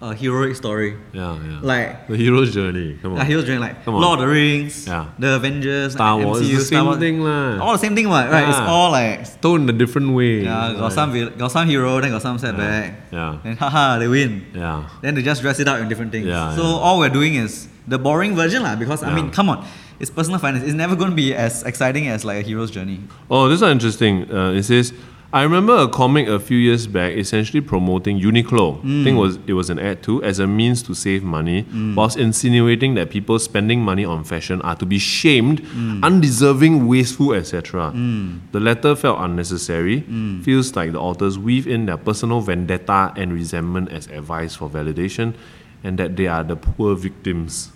[0.02, 0.96] a heroic story.
[1.12, 1.60] yeah yeah.
[1.62, 2.98] Like the hero's journey.
[3.02, 3.20] Come on.
[3.20, 4.02] a hero's journey, like Come on.
[4.02, 5.08] Lord of the Rings, Yeah.
[5.20, 7.00] the Avengers, Star like Wars, MCU, the Star same Wars.
[7.00, 7.60] thing lah.
[7.60, 8.48] All the same thing, right?
[8.48, 10.44] It's all like Told in a different way.
[10.48, 10.92] yeah, got Right.
[10.94, 13.12] some got some hero, then got some setback.
[13.12, 13.44] Yeah.
[13.44, 14.46] And haha, they win.
[14.56, 14.88] Yeah.
[15.02, 16.28] Then they just dress it up in different things.
[16.28, 16.86] Yeah, so yeah.
[16.86, 18.76] all we're doing is the boring version, lah.
[18.80, 19.66] Because I mean, come on,
[20.00, 20.64] it's personal finance.
[20.64, 23.04] It's never going to be as exciting as like a hero's journey.
[23.30, 24.32] Oh, this is interesting.
[24.32, 24.94] Uh, it says,
[25.32, 28.80] I remember a comic a few years back essentially promoting Uniqlo.
[28.80, 29.20] I think it mm.
[29.20, 31.94] was it was an ad too as a means to save money, mm.
[31.94, 36.04] whilst insinuating that people spending money on fashion are to be shamed, mm.
[36.04, 37.92] undeserving, wasteful, etc.
[38.52, 40.02] The letter felt unnecessary.
[40.42, 45.36] Feels like the authors weave in their personal vendetta and resentment as advice for validation,
[45.84, 47.72] and that they are the poor victims.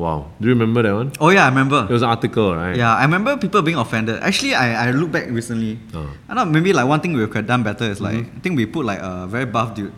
[0.00, 1.12] Wow, do you remember that one?
[1.20, 1.80] Oh yeah, I remember.
[1.88, 2.74] It was an article, right?
[2.74, 4.16] Yeah, I remember people being offended.
[4.22, 5.78] Actually, I, I look back recently.
[5.92, 6.08] Oh.
[6.28, 8.56] I know maybe like one thing we could have done better is like I think
[8.56, 9.92] we put like a very buff dude.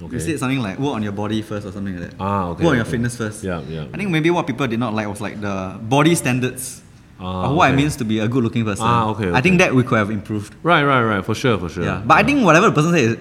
[0.00, 0.14] Okay.
[0.16, 2.14] We said something like work on your body first or something like that.
[2.20, 3.42] Ah, okay, Work on your fitness first.
[3.42, 3.86] Yeah, yeah.
[3.92, 6.82] I think maybe what people did not like was like the body standards
[7.18, 8.86] Ah, of what it means to be a good looking person.
[8.86, 10.54] Ah, okay, I think that we could have improved.
[10.62, 11.24] Right, right, right.
[11.24, 11.84] For sure, for sure.
[11.84, 12.00] Yeah.
[12.06, 13.18] But I think whatever the person said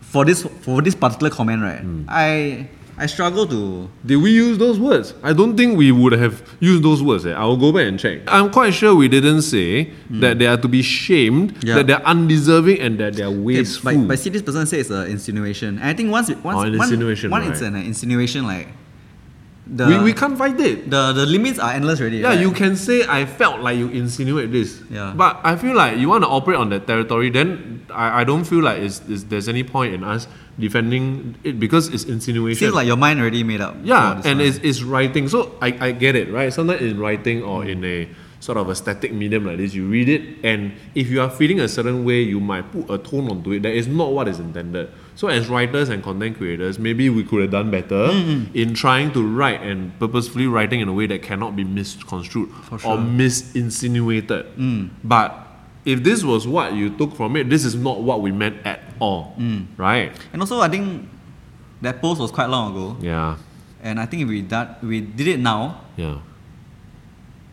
[0.00, 1.78] for this for this particular comment, right?
[1.80, 2.04] Hmm.
[2.08, 2.66] I
[3.02, 5.14] I struggle to Did we use those words?
[5.22, 7.24] I don't think we would have used those words.
[7.24, 7.32] Eh.
[7.32, 8.20] I will go back and check.
[8.28, 11.76] I'm quite sure we didn't say that they are to be shamed, Yeah.
[11.76, 13.94] that they're undeserving, and that they're Okay, wasteful.
[13.94, 15.78] but, but see, this person says it's an insinuation.
[15.78, 18.68] And I think once, once Oh, an one- insinuation, one, it's an insinuation, like
[19.70, 20.90] the we, we can't fight it.
[20.90, 22.18] the the limits are endless already.
[22.18, 22.40] Yeah, right?
[22.40, 24.82] you can say I felt like you insinuate this.
[24.90, 25.14] Yeah.
[25.16, 28.44] But I feel like you want to operate on that territory, then I, I don't
[28.44, 30.26] feel like it's, it's, there's any point in us
[30.58, 32.66] defending it because it's insinuation.
[32.66, 33.76] Seems like your mind already made up.
[33.82, 34.40] Yeah, and one.
[34.40, 35.28] it's, it's writing.
[35.28, 36.52] So I, I get it, right?
[36.52, 38.08] Sometimes in writing or in a
[38.40, 39.74] sort of a static medium like this.
[39.74, 42.98] You read it, and if you are feeling a certain way, you might put a
[42.98, 44.90] tone onto it that is not what is intended.
[45.16, 48.56] So, as writers and content creators, maybe we could have done better Mm-hmm.
[48.56, 52.76] in trying to write and purposefully writing in a way that cannot be misconstrued For
[52.76, 52.96] or sure.
[52.96, 53.16] Mm.
[53.16, 54.90] misinsinuated.
[55.04, 55.46] But
[55.84, 58.80] if this was what you took from it, this is not what we meant at
[58.98, 59.66] all, Mm.
[59.76, 60.12] right?
[60.32, 61.08] And also, I think
[61.82, 63.36] that post was quite long ago, Yeah,
[63.82, 66.16] and I think if we that we did it now, yeah.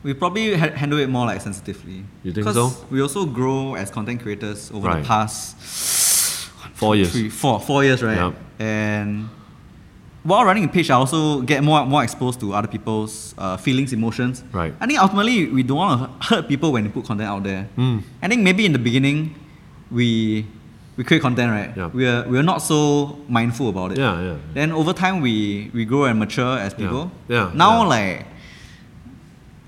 [0.04, 2.04] we probably ha- handle it more like sensitively.
[2.24, 2.72] You think so?
[2.92, 5.02] We also grow as content creators over Right.
[5.02, 5.56] the past
[6.78, 7.12] Four years.
[7.12, 8.18] three, four, four years, right?
[8.18, 8.36] Yup.
[8.60, 9.30] And
[10.24, 13.94] while running a page, I also get more more exposed to other people's uh, feelings,
[13.94, 14.44] emotions.
[14.52, 14.74] Right.
[14.80, 17.68] I think ultimately we don't want to hurt people when we put content out there.
[17.78, 18.04] Mm.
[18.22, 19.34] I think maybe in the beginning,
[19.90, 20.46] we
[20.98, 21.72] we create content, right?
[21.78, 21.90] Yeah.
[21.98, 23.98] We are we are not so mindful about it.
[23.98, 24.36] Yeah, yeah.
[24.54, 27.10] Then over time we we grow and mature as people.
[27.28, 27.88] Yeah, Now yeah.
[27.96, 28.26] like.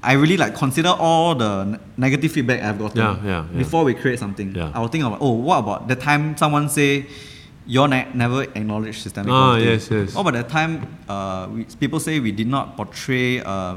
[0.02, 3.58] I really like consider all the negative feedback I've gotten Yeah, yeah, yeah.
[3.58, 4.56] before we create something.
[4.56, 4.72] Yeah.
[4.74, 7.06] I will think about oh what about the time someone say
[7.68, 9.66] you ne- never acknowledge systemic Ah, poverty.
[9.66, 10.16] yes, yes.
[10.16, 13.76] What about the time uh, we, people say we did not portray uh,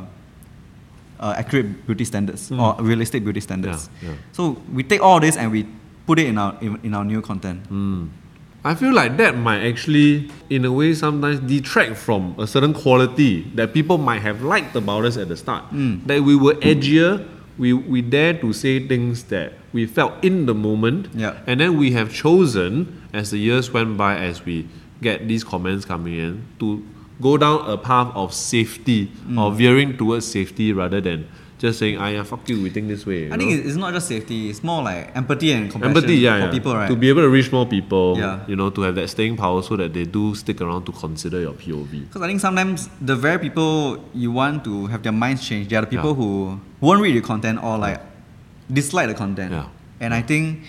[1.20, 3.90] uh, accurate beauty standards or realistic beauty standards.
[4.32, 5.66] So we take all this and we
[6.06, 7.66] put it in our in, in our new content.
[7.66, 8.06] Hmm.
[8.64, 13.42] I feel like that might actually, in a way, sometimes detract from a certain quality
[13.54, 15.64] that people might have liked about us at the start.
[15.64, 15.98] Hmm.
[16.06, 17.26] That we were edgier,
[17.58, 21.38] we, we dare to say things that we felt in the moment, Yeah.
[21.46, 24.68] and then we have chosen, as the years went by, as we
[25.00, 26.84] get these comments coming in, to
[27.20, 29.38] go down a path of safety hmm.
[29.38, 31.26] or veering towards safety rather than
[31.62, 33.56] just saying, "Ah, yeah, fuck you, we think this way." I think know?
[33.56, 36.50] it's it's not just safety; it's more like empathy and compassion empathy, yeah, for yeah.
[36.56, 36.88] people, right?
[36.90, 38.40] To be able to reach more people, Yeah.
[38.50, 41.40] you know, to have that staying power so that they do stick around to consider
[41.46, 41.92] your POV.
[42.08, 45.76] Because I think sometimes the very people you want to have their minds changed, they
[45.76, 46.22] are the people Yeah.
[46.22, 48.00] who won't read the content or like
[48.80, 49.52] dislike the content.
[49.52, 49.66] Yeah.
[50.02, 50.66] And I think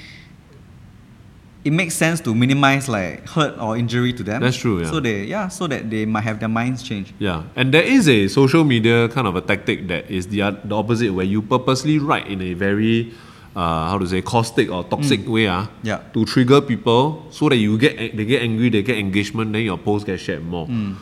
[1.63, 4.41] it makes sense to minimize like hurt or injury to them.
[4.41, 4.89] That's true, yeah.
[4.91, 7.13] So they yeah, so that they might have their minds changed.
[7.19, 10.75] Yeah, and there is a social media kind of a tactic that is the, the
[10.75, 13.13] opposite, where you purposely write in a very,
[13.55, 15.87] uh, how to say, caustic or toxic way, ah, Mm.
[15.87, 15.99] Yeah.
[16.13, 19.77] to trigger people so that you get they get angry, they get engagement, then your
[19.77, 20.67] post gets shared more.
[20.67, 20.95] Mm.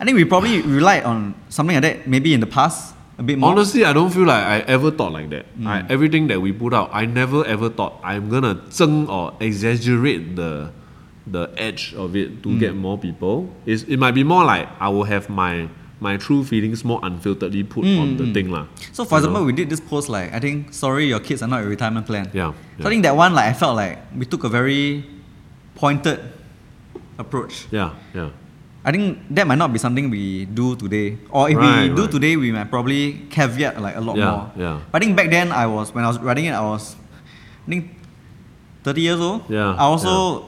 [0.00, 3.38] I think we probably relied on something like that maybe in the past a bit
[3.38, 3.50] more.
[3.50, 5.46] Honestly, I don't feel like I ever thought like that.
[5.58, 5.66] Mm.
[5.66, 10.36] I, everything that we put out, I never ever thought I'm gonna zeng or exaggerate
[10.36, 10.70] the
[11.26, 12.42] the edge of it Mm.
[12.42, 13.48] to get more people.
[13.66, 15.68] It's, it might be more like I will have my
[16.00, 18.66] my true feelings more unfilteredly put on the thing lah.
[18.92, 19.28] So for You know?
[19.30, 22.04] example, we did this post like I think sorry your kids are not a retirement
[22.04, 22.28] plan.
[22.34, 22.86] Yeah, So yeah.
[22.86, 25.04] I think that one like I felt like we took a very
[25.76, 26.20] pointed
[27.18, 27.66] approach.
[27.70, 28.30] yeah, yeah,
[28.84, 31.16] I think that might not be something we do today.
[31.30, 32.10] Or if Right, we do right.
[32.10, 34.50] today, we might probably caveat like a lot Yeah, more.
[34.56, 34.80] yeah.
[34.92, 36.94] But I think back then I was when I was writing it, I was
[37.66, 37.96] I think
[38.84, 39.48] thirty years old.
[39.48, 40.44] Yeah, I also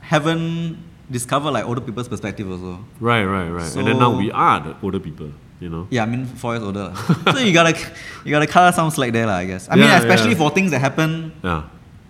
[0.00, 0.78] haven't
[1.10, 2.84] discovered like older people's perspective also.
[3.00, 3.76] right, right, right.
[3.76, 5.30] and then now we are the older people.
[5.60, 5.86] You know.
[5.88, 6.92] Yeah, I mean four years older.
[7.32, 7.74] so you gotta
[8.24, 9.68] you gotta cut some slack there, I guess.
[9.70, 10.36] I mean especially yeah.
[10.38, 11.62] for things that happen Yeah.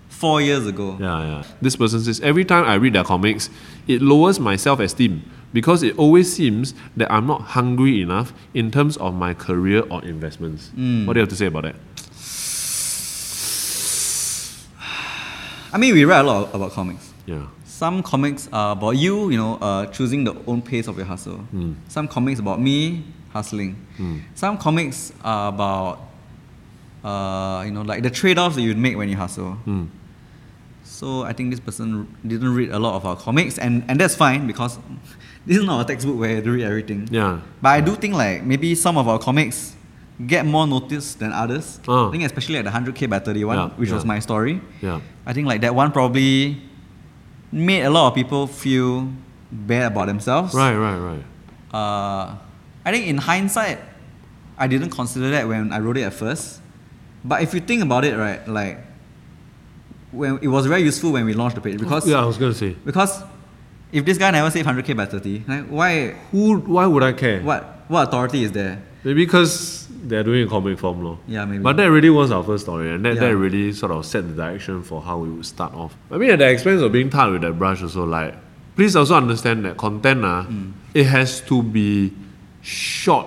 [0.09, 0.97] four years ago.
[0.99, 1.43] Yeah, yeah.
[1.61, 3.51] This person says every time I read their comics,
[3.87, 5.23] it lowers my self-esteem
[5.55, 10.05] because it always seems that I'm not hungry enough in terms of my career or
[10.05, 10.69] investments.
[10.75, 11.07] Hmm.
[11.07, 11.77] What do you have to say about that?
[15.73, 17.15] I mean we write a lot about comics.
[17.25, 17.47] Yeah.
[17.65, 21.41] Some comics are about you, you know, uh, choosing the own pace of your hustle.
[21.55, 21.75] Mm.
[21.89, 23.75] Some comics about me hustling.
[23.99, 24.23] Mm.
[24.35, 25.99] Some comics are about,
[27.03, 29.59] uh, you know, like the trade-offs that you make when you hustle.
[29.67, 29.89] Mm.
[30.85, 34.15] So I think this person didn't read a lot of our comics, and, and that's
[34.15, 34.79] fine because
[35.47, 37.09] this is not a textbook where you read everything.
[37.11, 37.41] Yeah.
[37.61, 39.77] But I do think like maybe some of our comics
[40.27, 41.81] get more notice than others.
[41.89, 42.09] Oh.
[42.09, 44.61] I think especially at the 100k by 31, Yeah, which was my story.
[44.81, 45.01] Yeah.
[45.27, 46.63] I think like that one probably
[47.51, 49.09] made a lot of people feel
[49.51, 50.55] bad about themselves.
[50.55, 51.25] Right, right, right.
[51.73, 52.37] Uh,
[52.85, 53.79] I think in hindsight,
[54.57, 56.61] I didn't consider that when I wrote it at first.
[57.25, 58.79] But if you think about it, right, like
[60.13, 62.55] when it was very useful when we launched the page because yeah, I was gonna
[62.55, 62.77] say.
[62.85, 63.23] because
[63.95, 67.41] if this guy never saved 100k by 30, like why Who why would I care?
[67.43, 68.83] what what authority is there?
[69.05, 71.17] Maybe because they're doing a comic form law.
[71.29, 71.63] Yeah, maybe.
[71.63, 73.21] But that really was our first story, and that, Yeah.
[73.29, 75.95] that really sort of set the direction for how we would start off.
[76.11, 78.35] I mean, at the expense of being tarred with that brush, also, like,
[78.77, 80.73] please also understand that content, uh, Mm.
[80.95, 82.13] it has to be
[82.63, 83.27] short.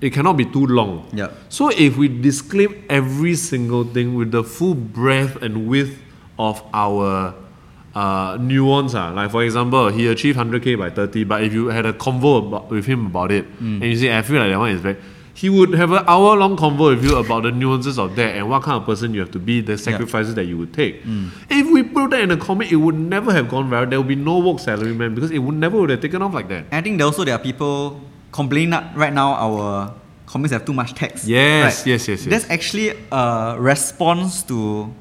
[0.00, 1.06] It cannot be too long.
[1.12, 1.28] Yeah.
[1.48, 5.98] So if we disclaim every single thing with the full breadth and width
[6.38, 7.34] of our
[7.94, 11.86] uh, nuance, ah, like for example, he achieved 100k by 30, but if you had
[11.86, 13.80] a convo about, with him about it, Mm.
[13.80, 14.96] and you say, I feel like that one is very,
[15.34, 18.48] he would have an hour long convo with you about the nuances of that and
[18.50, 21.02] what kind of person you have to be, the sacrifices that you would take.
[21.48, 23.88] If we put that in a comic, it would never have gone viral.
[23.88, 26.34] There would be no work salary, man, because it would never would have taken off
[26.34, 26.64] like that.
[26.72, 28.00] I think also there are people
[28.32, 29.94] complaining that right now our
[30.32, 31.24] comics have too much text.
[31.26, 31.86] Yes, right?
[31.92, 32.30] yes, yes, yes.
[32.32, 34.58] That's actually a response to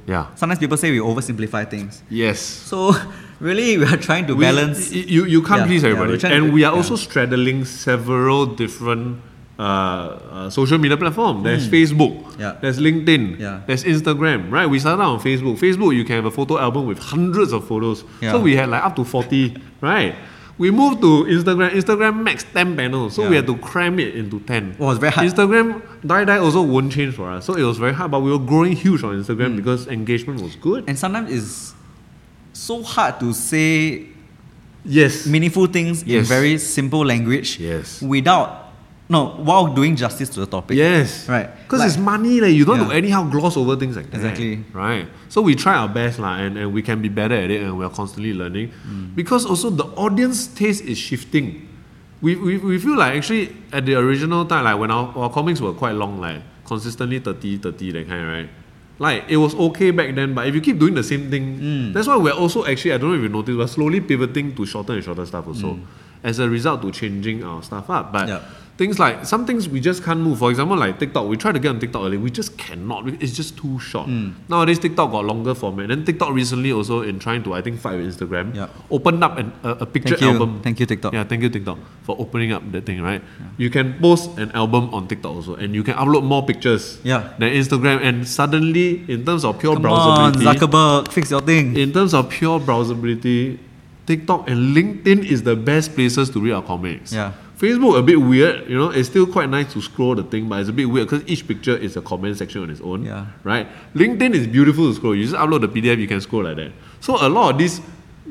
[0.07, 0.25] Yeah.
[0.39, 2.01] sometimes people say we oversimplify things.
[2.09, 2.39] Yes.
[2.39, 2.77] So
[3.47, 6.11] really we are trying to We- balance you, you can't Yeah, please yeah, everybody.
[6.17, 6.77] we're and to- we are yeah.
[6.79, 9.19] also straddling several different
[9.59, 11.43] uh, uh, social media platforms.
[11.43, 12.41] There's Facebook, Hmm.
[12.41, 12.53] Yeah.
[12.61, 13.59] there's LinkedIn, Yeah.
[13.67, 14.69] there's Instagram, right?
[14.69, 15.57] We started out on Facebook.
[15.57, 18.03] Facebook, you can have a photo album with hundreds of photos.
[18.21, 18.31] Yeah.
[18.33, 20.13] So we had like up to 40, right?
[20.57, 21.69] We moved to Instagram.
[21.71, 23.13] Instagram max 10 panels.
[23.15, 24.77] So we had to cram it into 10.
[24.79, 25.27] Oh, it's very hard.
[25.27, 27.45] Instagram, die die also won't change for us.
[27.45, 29.21] So it was very hard, but we were growing huge on.
[29.21, 29.57] Instagram mm.
[29.57, 30.83] because engagement was good.
[30.87, 31.75] and sometimes it's
[32.53, 34.07] so hard to say
[34.83, 35.27] yes.
[35.27, 38.01] meaningful things in very simple language Yes.
[38.01, 38.66] without
[39.09, 40.77] no while doing justice to the topic.
[40.77, 41.27] Yes.
[41.29, 41.49] Right.
[41.63, 42.95] Because Like- it's money, like, you don't Yeah.
[42.95, 44.17] anyhow gloss over things like that.
[44.17, 44.63] Exactly.
[44.73, 45.07] Right.
[45.29, 47.77] So we try our best, lah, and, and we can be better at it, and
[47.77, 48.71] we're constantly learning.
[48.89, 49.15] Mm.
[49.15, 51.67] Because also the audience taste is shifting.
[52.21, 55.61] We, we, we feel like actually at the original time, like when our, our comics
[55.61, 58.49] were quite long, like consistently 30, 30, that kind, right?
[58.99, 61.93] Like it was okay back then, but if you keep doing the same thing, mm.
[61.93, 64.65] that's why we're also actually, I don't know if you noticed, we're slowly pivoting to
[64.65, 65.75] shorter and shorter stuff also.
[65.75, 65.81] Mm.
[66.23, 68.11] As a result to changing our stuff up.
[68.11, 68.41] But Yeah.
[68.77, 70.37] Things like some things we just can't move.
[70.39, 73.07] For example, like TikTok, we try to get on TikTok early, we just cannot.
[73.23, 74.05] It's just too short.
[74.07, 74.29] Hmm.
[74.47, 75.87] Nowadays, TikTok got longer format.
[75.89, 78.67] Then TikTok recently also in trying to I think fight with Instagram, Yeah.
[78.91, 80.61] opened up an, a, a picture Thank album.
[80.61, 81.13] Thank you, TikTok.
[81.13, 83.01] Yeah, thank you TikTok for opening up that thing.
[83.01, 83.21] Right,
[83.57, 86.99] you can post an album on TikTok also, and you can upload more pictures.
[87.03, 87.33] Yeah.
[87.39, 91.75] Than Instagram, and suddenly in terms of pure Come on, Zuckerberg, fix your thing.
[91.75, 93.57] in terms of pure browsability,
[94.05, 97.11] TikTok and LinkedIn is the best places to read our comics.
[97.11, 97.33] Yeah.
[97.57, 98.89] Facebook a bit weird, you know.
[98.89, 101.47] It's still quite nice to scroll the thing, but it's a bit weird because each
[101.47, 103.03] picture is a comment section on its own.
[103.03, 103.25] Yeah.
[103.43, 103.67] Right.
[103.95, 105.15] LinkedIn is beautiful to scroll.
[105.15, 106.71] You just upload the PDF, you can scroll like that.
[106.99, 107.81] So a lot of these,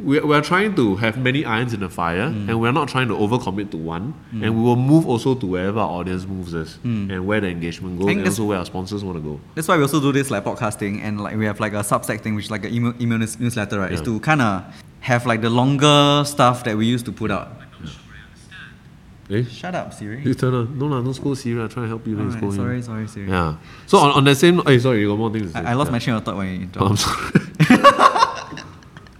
[0.01, 2.49] we we are trying to have many irons in the fire, Mm.
[2.51, 4.15] and we're not trying to overcommit to one.
[4.31, 7.99] And we will move also to wherever our audience moves us, and where the engagement
[7.99, 8.19] goes, Mm.
[8.19, 9.41] and also where our sponsors want to go.
[9.57, 12.21] That's why we also do this like podcasting and like we have like a Substack
[12.21, 13.91] thing, which is like an email, email newsletter, right?
[13.91, 14.63] Is to kind of
[15.01, 17.49] have like the longer stuff that we used to put out.
[19.29, 19.45] Eh?
[19.45, 20.23] Shut up, Siri.
[20.23, 20.79] You turn on.
[20.79, 21.61] No, no, don't Siri.
[21.61, 22.15] I'm trying to help you.
[22.15, 22.59] then Alright, scold him.
[22.59, 23.29] sorry, sorry, Siri.
[23.29, 23.57] Yeah.
[23.87, 25.65] So on, on that same, hey, sorry, you got more things to say.
[25.65, 25.93] I, I lost yeah.
[25.93, 27.33] my train of thought when you Oh, I'm sorry.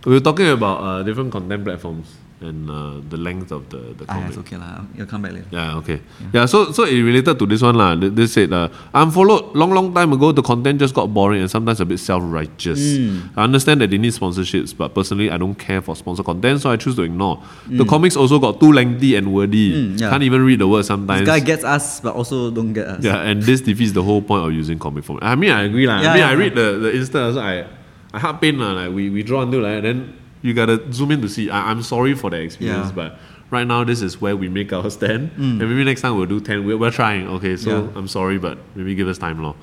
[0.07, 2.07] we were talking about uh, different content platforms
[2.41, 4.85] and uh, the length of the the Ah, it's okay lah.
[4.93, 5.49] You'll come back later.
[5.49, 6.05] Yeah, okay.
[6.37, 7.97] Yeah, so so it related to this one lah.
[7.97, 10.33] Th- This said, uh, unfollowed long long time ago.
[10.37, 12.77] The content just got boring and sometimes a bit self righteous.
[13.01, 13.33] Hmm.
[13.41, 16.69] I understand that they need sponsorships, but personally, I don't care for sponsor content, so
[16.69, 17.41] I choose to ignore.
[17.73, 17.89] The Hmm.
[17.89, 19.73] comics also got too lengthy and wordy.
[19.73, 20.11] Mm, yeah.
[20.13, 21.25] Can't even read the words sometimes.
[21.25, 23.01] This guy gets us, but also don't get us.
[23.01, 25.25] Yeah, and this defeats the whole point of using comic format.
[25.25, 26.05] I mean, I agree lah.
[26.05, 26.43] Yeah, I mean, yeah, I yeah.
[26.45, 27.33] read the the Insta.
[27.41, 27.65] I
[28.13, 28.77] I heart pain lah.
[28.77, 29.99] Like we we draw until like and then
[30.47, 31.51] you gotta zoom in to see.
[31.51, 32.93] I, I'm sorry for the experience, Yeah.
[32.95, 33.19] but
[33.51, 35.31] right now this is where we make our stand.
[35.33, 35.39] Mm.
[35.39, 36.65] And maybe next time we'll do ten.
[36.67, 37.27] We're, we're trying.
[37.29, 37.99] Okay, so Yeah.
[37.99, 39.57] I'm sorry, but maybe give us time, lor.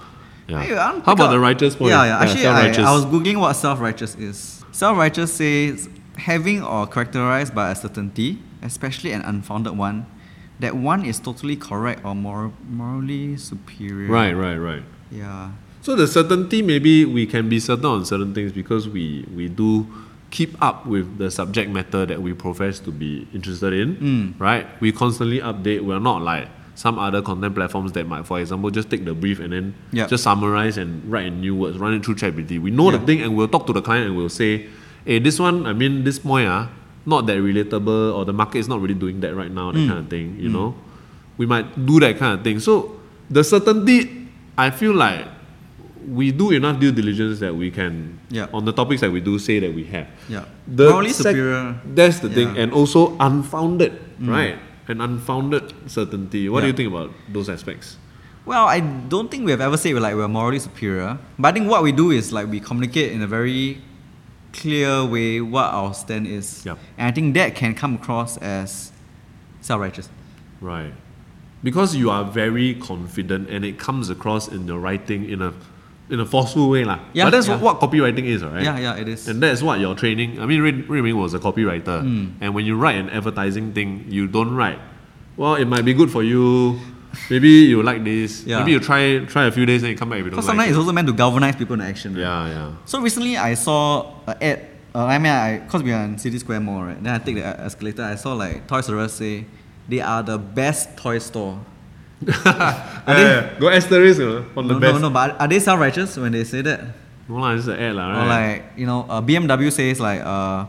[0.47, 0.61] Yeah.
[0.61, 1.91] Hey, I want to How about up- the righteous point?
[1.91, 2.19] Yeah, yeah.
[2.19, 2.89] Actually, I.
[2.89, 4.63] I was googling what self-righteous is.
[4.71, 10.05] Self-righteous says having or characterized by a certainty, especially an unfounded one,
[10.59, 14.11] that one is totally correct or mor- morally superior.
[14.11, 14.83] right, right, right.
[15.11, 15.51] Yeah.
[15.81, 19.87] So the certainty, maybe we can be certain on certain things because we we do
[20.33, 24.25] keep up with the subject matter that we profess to be interested in, Mm.
[24.41, 24.65] right?
[24.81, 25.81] We constantly update.
[25.85, 29.39] We're not like some other content platforms that might, for example, just take the brief
[29.39, 30.09] and then Yep.
[30.09, 32.57] just summarize and write in new words, run it through ChatGPT.
[32.59, 34.65] We know the thing and we'll talk to the client and we'll say,
[35.05, 36.67] hey, this one, I mean, this point, ah,
[37.05, 39.87] not that relatable or the market is not really doing that right now, that Mm.
[39.87, 40.73] kind of thing, you know?
[41.37, 42.57] We might do that kind of thing.
[42.59, 42.73] So
[43.29, 43.99] the certainty,
[44.57, 45.25] I feel like
[46.07, 48.47] we do enough due diligence that we can Yeah.
[48.53, 50.07] on the topics that we do say that we have.
[50.29, 50.45] Yeah.
[50.67, 51.75] The morally sec- superior.
[51.85, 52.55] That's the thing, Yeah.
[52.55, 52.63] Mm.
[52.63, 54.57] and also unfounded, right?
[54.87, 56.49] An unfounded certainty.
[56.49, 57.97] What do you think about those aspects?
[58.45, 61.17] Well, I don't think we have ever said we're like we're morally superior.
[61.39, 63.77] But I think what we do is like we communicate in a very
[64.51, 66.65] clear way what our stand is.
[66.65, 66.77] Yep.
[66.97, 68.91] And I think that can come across as
[69.61, 70.09] self-righteous.
[70.59, 70.93] Right.
[71.63, 75.53] Because you are very confident and it comes across in your writing in a
[76.09, 76.83] in a forceful way.
[76.83, 76.99] lah.
[77.13, 77.57] Yeah, but that's yeah.
[77.57, 78.63] what, copywriting is, right?
[78.63, 79.27] Yeah, yeah, it is.
[79.27, 80.39] And that's what your training.
[80.39, 82.25] I mean, Ray, Ray Ming was a copywriter, Hmm.
[82.41, 84.79] and when you write an advertising thing, you don't write.
[85.37, 86.79] Well, it might be good for you.
[87.29, 88.43] Maybe you like this.
[88.43, 88.59] Yeah.
[88.59, 90.47] Maybe you try try a few days and you come back if you don't Because
[90.47, 90.71] like sometimes it.
[90.71, 92.13] it's also meant to galvanize people into action.
[92.15, 92.21] Right?
[92.21, 92.71] Yeah, yeah.
[92.85, 94.59] So recently I saw an ad.
[94.95, 96.97] Uh, I mean, I because we are in City Square Mall, right?
[97.03, 98.01] Then I take the escalator.
[98.03, 99.45] I saw like Toys R Us say
[99.89, 101.59] they are the best toy store.
[102.45, 103.59] yeah, yeah.
[103.59, 104.93] Got asterisk you know, on the No, best.
[104.95, 105.09] no, no.
[105.09, 106.81] But are they self-righteous when they say that?
[107.29, 110.65] No lah, it's an ad lah, Or like you know, uh, BMW says like uh,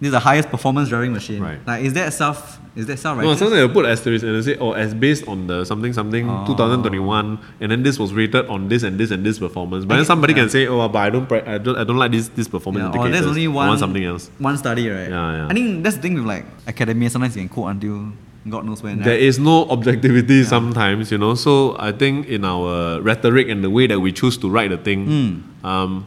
[0.00, 1.42] this is the highest performance driving machine.
[1.42, 1.60] Right.
[1.66, 2.58] Like, is that self?
[2.74, 3.40] Is that no, self-righteous?
[3.40, 6.24] No, sometimes they put asterisk and they say, oh, as based on the something something
[6.30, 6.46] Oh.
[6.46, 9.84] 2021, and then this was rated on this and this and this performance.
[9.84, 10.40] But then somebody yeah.
[10.40, 12.94] can say, oh, but I don't, pri- I don't, I don't like this this performance
[12.94, 14.30] Yeah, or there's only one something else.
[14.38, 15.10] One study, right?
[15.10, 15.48] Yeah, yeah.
[15.50, 17.10] I think that's the thing with like academia.
[17.10, 18.12] Sometimes you can quote until
[18.50, 19.00] God knows when.
[19.02, 21.34] There is no objectivity sometimes, you know.
[21.34, 24.78] So I think in our rhetoric and the way that we choose to write the
[24.78, 25.66] thing, Hmm.
[25.66, 26.06] um,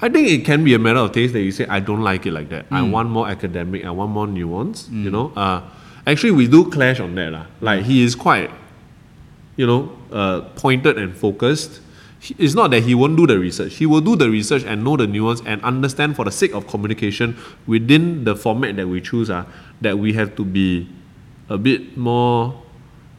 [0.00, 2.24] I think it can be a matter of taste that you say, I don't like
[2.26, 2.66] it like that.
[2.70, 2.92] I Hmm.
[2.92, 3.84] want more academic.
[3.84, 4.88] I want more nuance.
[4.92, 5.32] You know.
[5.34, 5.60] Uh,
[6.06, 7.46] actually, we do clash on that, lah.
[7.60, 8.50] Like he is quite,
[9.56, 11.80] you know, uh, pointed and focused.
[12.20, 13.76] He- It's not that he won't do the research.
[13.76, 16.66] He will do the research and know the nuance and understand for the sake of
[16.66, 19.30] communication within the format that we choose.
[19.30, 19.44] Uh,
[19.80, 20.88] that we have to be
[21.48, 22.62] a bit more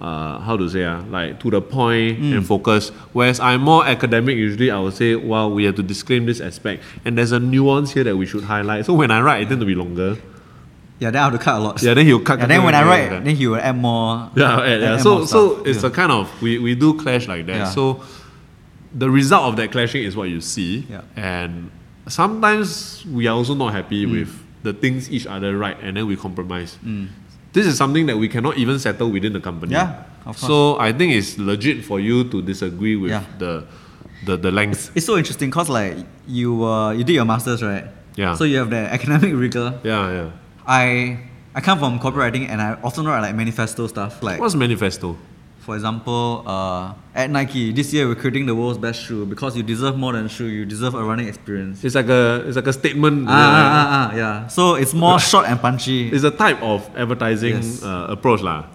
[0.01, 2.89] uh, how to say uh, like to the point and focus.
[3.11, 6.83] Whereas I'm more academic, usually I would say, well, we have to disclaim this aspect.
[7.03, 8.85] And there's a nuance here that we should highlight.
[8.85, 10.17] So when I write, it tends to be longer.
[10.99, 11.81] Yeah, then I have to cut a lot.
[11.81, 12.39] Yeah, then he'll cut.
[12.39, 14.29] Yeah, then when I write, then he will add more.
[14.35, 14.93] Yeah, yeah, yeah.
[14.95, 15.89] add So, so it's Yeah.
[15.89, 17.55] a kind of we, we do clash like that.
[17.55, 17.69] Yeah.
[17.69, 18.03] So
[18.93, 21.01] the result of that clashing is what you see, Yeah.
[21.15, 21.71] and
[22.07, 24.11] sometimes we are also not happy Mm.
[24.11, 24.29] with
[24.63, 26.77] the things each other write, and then we compromise.
[27.53, 29.73] This is something that we cannot even settle within the company.
[29.73, 30.39] Yeah, of course.
[30.47, 33.23] So I think it's legit for you to disagree with Yeah.
[33.39, 33.65] the,
[34.25, 34.91] the the length.
[34.95, 37.85] It's so interesting because like you uh, you did your masters right?
[38.15, 38.35] Yeah.
[38.35, 39.79] So you have the academic rigor.
[39.83, 40.29] Yeah, yeah.
[40.67, 41.17] I
[41.55, 44.21] I come from corporate writing and I often write like manifesto stuff.
[44.21, 45.17] Like What's manifesto?
[45.59, 49.63] For example, uh, at Nike this year we're creating the world's best shoe because you
[49.63, 50.45] deserve more than a shoe.
[50.47, 51.83] You deserve a running experience.
[51.83, 53.27] It's like a it's like a statement.
[53.27, 54.47] Ah, ah, ah, ah, yeah.
[54.47, 56.09] So it's more short and punchy.
[56.09, 57.83] It's a type of advertising Yes.
[57.83, 58.65] uh, approach, lah.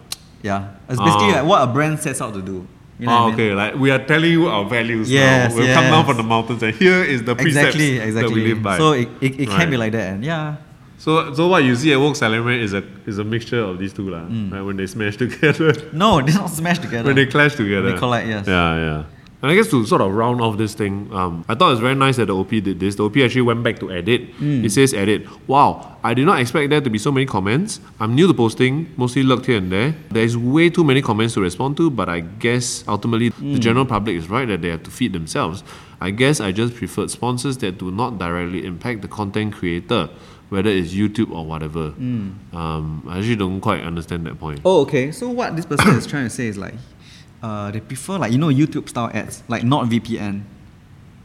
[0.42, 0.76] Yeah.
[0.88, 1.40] It's basically Oh.
[1.40, 2.66] like what a brand sets out to do.
[2.98, 3.34] You know oh, I mean?
[3.34, 3.50] okay.
[3.54, 5.10] Like we are telling you our values.
[5.10, 5.56] Yes, now.
[5.58, 8.34] We'll come down from the mountains, and here is the precepts Exactly, that exactly.
[8.34, 8.78] we live by.
[8.78, 10.14] So it, it, it can be like that.
[10.14, 10.56] And yeah.
[11.04, 13.92] So, so what you see at Woke Salary is a is a mixture of these
[13.92, 14.20] two, lah.
[14.24, 14.50] Mm.
[14.52, 14.62] Right?
[14.62, 17.04] When they smash together, No, they're not smash together.
[17.08, 18.46] when they clash together, They collide, yes.
[18.46, 19.02] Yeah, yeah.
[19.42, 21.80] And I guess to sort of round off this thing, um, I thought it was
[21.80, 22.94] very nice that the OP did this.
[22.94, 24.32] The OP actually went back to edit.
[24.40, 24.64] Mm.
[24.64, 25.26] It says edit.
[25.46, 27.80] Wow, I did not expect there to be so many comments.
[28.00, 29.94] I'm new to posting, mostly looked here and there.
[30.08, 33.60] There is way too many comments to respond to, but I guess ultimately the Mm.
[33.60, 35.62] general public is right that they have to feed themselves.
[36.00, 40.08] I guess I just preferred sponsors that do not directly impact the content creator,
[40.50, 41.94] whether it's YouTube or whatever.
[42.52, 44.60] Um, I actually don't quite understand that point.
[44.64, 45.10] Oh, okay.
[45.12, 46.74] So what this person is trying to say is like,
[47.42, 50.42] uh, they prefer like you know YouTube style ads, like not VPN.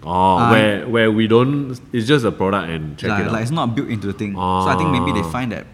[0.03, 3.33] Oh, Uh, where where we don't, it's just a product and check like, it out.
[3.33, 4.33] like it's not built into the thing.
[4.37, 4.63] Oh.
[4.63, 5.31] So I think maybe they Ah.
[5.31, 5.67] find that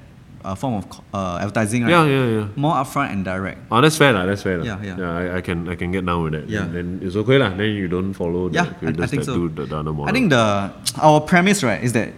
[0.43, 2.47] uh, form of uh, advertising right, yeah, yeah, yeah.
[2.55, 3.57] more upfront and direct.
[3.69, 4.25] Oh, that's fair, lah.
[4.25, 4.65] That's fair, lah.
[4.65, 4.97] Yeah, yeah.
[4.97, 6.49] I, I can I can get down with that.
[6.49, 6.65] Yeah.
[6.65, 7.49] Then, then it's okay, lah.
[7.53, 9.37] Then you don't follow the I, creators I think that so.
[9.37, 9.93] do the, the.
[10.05, 12.09] I think the our premise right is that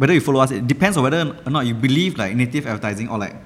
[0.00, 3.08] whether you follow us, it depends on whether or not you believe like native advertising
[3.12, 3.36] or like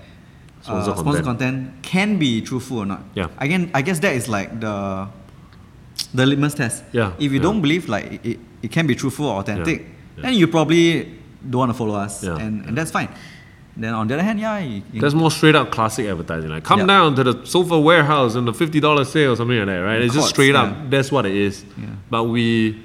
[0.62, 1.67] Sponsor uh, sponsored content.
[1.67, 3.03] content can be truthful or not.
[3.14, 3.29] Yeah.
[3.38, 5.09] Again, I guess that is like the
[6.14, 6.85] the litmus test.
[6.93, 7.43] Yeah, If you yeah.
[7.47, 10.23] don't believe like it, it, can be truthful or authentic, yeah.
[10.23, 11.19] then you probably
[11.51, 13.09] don't want to follow us, Yeah, and, and that's fine.
[13.77, 16.49] Then on the other hand, yeah, you, you- That's more straight up classic advertising.
[16.51, 16.87] Like, come Yeah.
[16.95, 20.01] down to the sofa warehouse and the fifty dollar sale or something like that, right?
[20.01, 20.69] It's just straight up.
[20.71, 20.85] yeah.
[20.90, 21.64] That's what it is.
[21.77, 21.87] Yeah.
[22.09, 22.81] But we,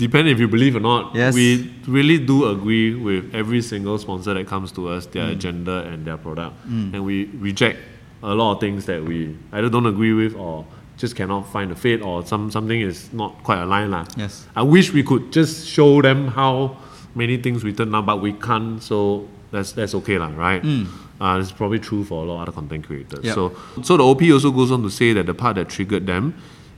[0.00, 1.34] depending if you believe or not, Yes.
[1.34, 5.12] we really do agree with every single sponsor that comes to us, Mm.
[5.12, 6.54] their agenda and their product,
[6.92, 7.78] and we reject
[8.22, 9.18] a lot of things that we
[9.52, 10.64] either don't agree with or
[11.02, 14.04] just cannot find a fit or some something is not quite aligned lah.
[14.16, 14.46] Yes.
[14.56, 16.76] I wish we could just show them how
[17.14, 18.82] many things we turn down, but we can't.
[18.82, 20.62] So that's that's okay lah, right?
[21.20, 23.24] Uh, it's probably true for a lot of other content creators.
[23.24, 23.34] Yep.
[23.34, 26.34] So so the OP also goes on to say that the part that triggered them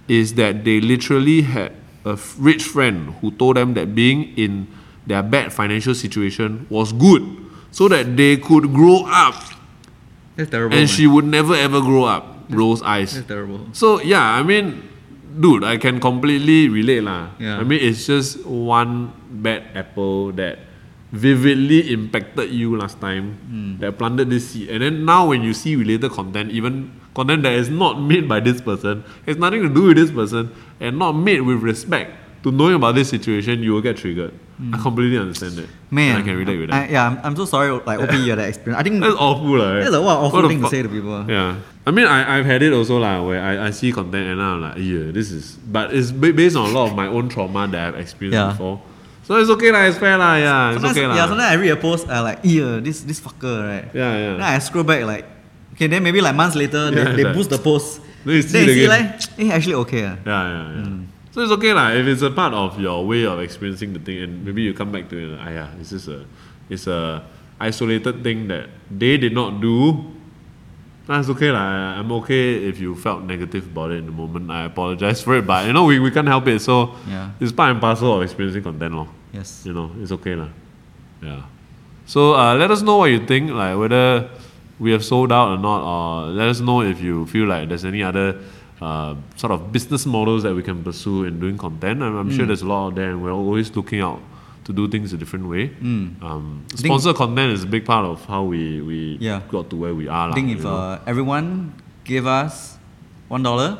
[0.06, 1.72] is that they literally had
[2.04, 4.66] a rich friend who told them that being in
[5.06, 7.22] their bad financial situation was good,
[7.70, 9.34] so that they could grow up,
[10.36, 10.74] that's terrible.
[10.76, 10.86] and man.
[10.86, 12.28] she would never ever grow up.
[12.50, 13.14] Rose eyes.
[13.14, 13.66] that's terrible.
[13.72, 14.82] So yeah, I mean,
[15.40, 17.30] dude, I can completely relate lah.
[17.40, 17.56] Yeah.
[17.58, 20.58] I mean, it's just one bad apple that
[21.12, 23.76] vividly impacted you last time Hmm.
[23.80, 27.52] that planted this seed, and then now when you see related content, even content that
[27.52, 30.48] is not made by this person, has nothing to do with this person,
[30.83, 32.10] and not made with respect
[32.42, 34.35] to knowing about this situation, you will get triggered.
[34.72, 35.66] I completely understand that.
[35.66, 35.94] Hmm.
[35.96, 36.88] Man, And I can relate with that.
[36.88, 37.70] I, yeah, I'm, I'm so sorry.
[37.87, 38.78] Like, OP, you had that experience.
[38.78, 39.80] I think That's awful, lah.
[39.80, 41.24] that's a what awful What thing to say to people.
[41.28, 41.56] Yeah.
[41.87, 44.60] I mean, I, I've had it also, lah, where I, I see content and I'm
[44.60, 45.58] like, yeah, this is.
[45.66, 48.50] But it's ba- based on a lot of my own trauma that I've experienced Yeah.
[48.52, 48.80] before.
[49.24, 51.14] So it's okay, lah, it's fair, lah, yeah, it's Sometimes, okay, lah.
[51.16, 53.87] yeah, sometimes I read a post, I like, yeah, this this fucker, right?
[53.94, 54.33] Yeah, yeah.
[54.35, 55.24] Then I scroll back, like,
[55.74, 58.00] okay, then maybe like months later, they, Yeah, they it's boost the post.
[58.25, 60.04] Then you see Then it you see like, eh, actually okay.
[60.06, 60.16] ah.
[60.27, 60.98] Yeah, yeah, yeah.
[61.33, 61.90] So it's okay lah.
[61.96, 64.92] If it's a part of your way of experiencing the thing, and maybe you come
[64.92, 66.25] back to it, ah, yeah, it's just a,
[66.68, 67.25] it's a
[67.58, 70.12] isolated thing that they did not do.
[71.08, 71.98] That's okay lah.
[71.98, 74.50] I'm okay if you felt negative about it in the moment.
[74.50, 76.60] I apologize for it, but you know we, we can't help it.
[76.62, 77.31] So Yeah.
[77.40, 79.08] it's part and parcel of experiencing content, lor.
[79.35, 79.64] Yes.
[79.66, 80.48] You know, it's okay lah.
[81.20, 81.42] Yeah.
[82.06, 84.29] So uh, let us know what you think, like whether
[84.83, 86.06] we have sold out or not, or
[86.38, 88.26] let us know if you feel like there's any other
[88.87, 92.02] uh, sort of business models that we can pursue in doing content.
[92.02, 92.37] I'm, I'm Mm.
[92.37, 94.20] sure there's a lot out there, and we're always looking out
[94.66, 95.64] to do things a different way.
[95.90, 96.22] Mm.
[96.22, 98.60] Um, think- sponsor content is a big part of how we,
[98.90, 99.40] we Yeah.
[99.54, 100.30] got to where we are.
[100.30, 101.46] I think if uh, everyone
[102.12, 102.76] gave us
[103.28, 103.78] one dollar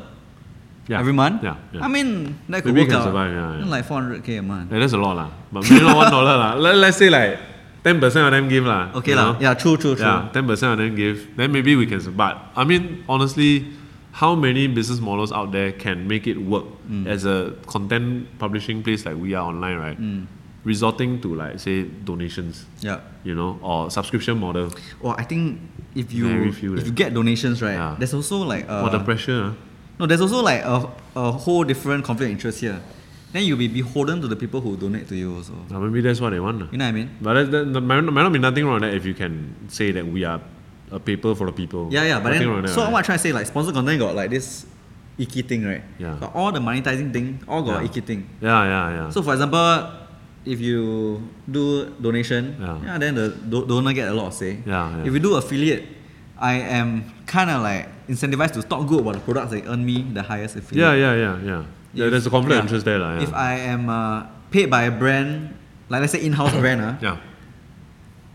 [0.87, 0.99] yeah.
[1.03, 1.83] every month, yeah, yeah.
[1.83, 2.09] I mean
[2.49, 3.07] that could Maybe work can out.
[3.11, 3.65] survive, yeah, yeah.
[3.75, 4.71] Like 400k a month.
[4.71, 5.29] Yeah, that's a lot lah.
[5.51, 6.51] But maybe not one dollar lah.
[6.63, 7.39] Let, let's say like
[7.83, 8.91] ten percent of them give lah.
[8.95, 9.37] Okay you lah.
[9.39, 10.05] Yeah, true, true, true.
[10.05, 11.35] Yeah, ten percent of them give.
[11.35, 11.99] Then maybe we can.
[12.15, 13.67] But I mean, honestly,
[14.13, 17.07] how many business models out there can make it work Mm.
[17.07, 19.99] as a content publishing place like we are online, right?
[19.99, 20.27] Mm.
[20.65, 22.99] Resorting to like say donations, Yeah.
[23.23, 24.71] you know, or subscription model.
[25.01, 25.59] Well, I think
[25.95, 26.83] if you if leh.
[26.83, 27.95] you get donations, right, Yeah.
[27.99, 29.55] there's also like uh, What the pressure?
[29.99, 32.79] no, there's also like a, a whole different conflict of interest here.
[33.33, 35.53] Then you'll be beholden to the people who donate to you also.
[35.69, 36.71] Maybe that's what they want.
[36.71, 37.09] You know what I mean?
[37.19, 39.13] But that, that, that might, not- might not be nothing wrong with that if you
[39.15, 40.39] can say that we are
[40.91, 41.89] a paper for the people.
[41.91, 42.19] Yeah, yeah.
[42.21, 42.91] But Nothing then, that, so right?
[42.91, 44.67] what I'm trying to say, like sponsor content got like this
[45.17, 45.81] icky thing, right?
[45.97, 46.17] Yeah.
[46.19, 47.89] But all the monetizing thing, all got Yeah.
[47.89, 48.29] icky thing.
[48.39, 49.09] Yeah, yeah, yeah.
[49.09, 49.89] So for example,
[50.45, 52.97] if you do donation, Yeah.
[52.99, 54.59] then the do- donor get a lot of say.
[54.65, 55.05] Yeah, yeah.
[55.07, 55.85] If you do affiliate,
[56.37, 60.03] I am kind of like incentivized to talk good about the products that earn me
[60.13, 60.99] the highest affiliate.
[60.99, 61.63] yeah, yeah, yeah, yeah.
[61.93, 62.59] Yeah If- there's a conflict yeah.
[62.59, 62.99] of interest there.
[62.99, 63.23] lah, yeah.
[63.23, 65.53] If I am uh, paid by a brand,
[65.89, 67.17] like let's say in-house brand, uh, yeah.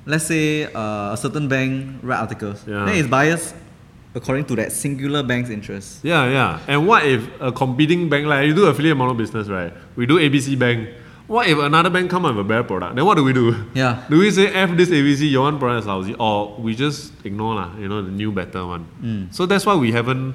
[0.06, 2.84] let's say uh, a certain bank write articles, Yeah.
[2.86, 3.54] then it's biased
[4.14, 6.00] according to that singular bank's interest.
[6.02, 6.60] Yeah, yeah.
[6.66, 9.72] And what if a competing bank, like you do affiliate model business, right?
[9.96, 10.88] We do ABC Bank.
[11.28, 12.96] What if another bank come up with a better product?
[12.96, 13.52] Then what do we do?
[13.74, 14.02] Yeah.
[14.08, 17.54] Do we say F this ABC, your one product is lousy, or we just ignore
[17.54, 18.88] lah, you know, the new better one?
[19.04, 19.28] Mm.
[19.34, 20.32] So that's why we haven't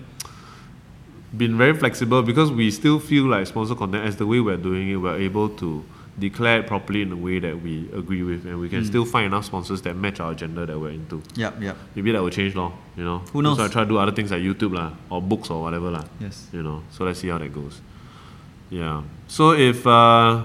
[1.37, 4.89] been very flexible because we still feel like sponsor content as the way we're doing
[4.89, 5.83] it, we're able to
[6.19, 8.71] declare it properly in a way that we agree with, and we Mm.
[8.71, 11.23] can still find enough sponsors that match our agenda that we're into.
[11.35, 11.75] Yep, yep.
[11.95, 12.71] Maybe that will change, lor.
[12.95, 13.21] You know.
[13.33, 13.57] Who knows?
[13.57, 16.03] So I try to do other things like YouTube, lah, or books or whatever, lah.
[16.19, 16.47] Yes.
[16.53, 16.83] You know.
[16.91, 17.81] So let's see how that goes.
[18.69, 19.01] Yeah.
[19.27, 20.43] So if uh,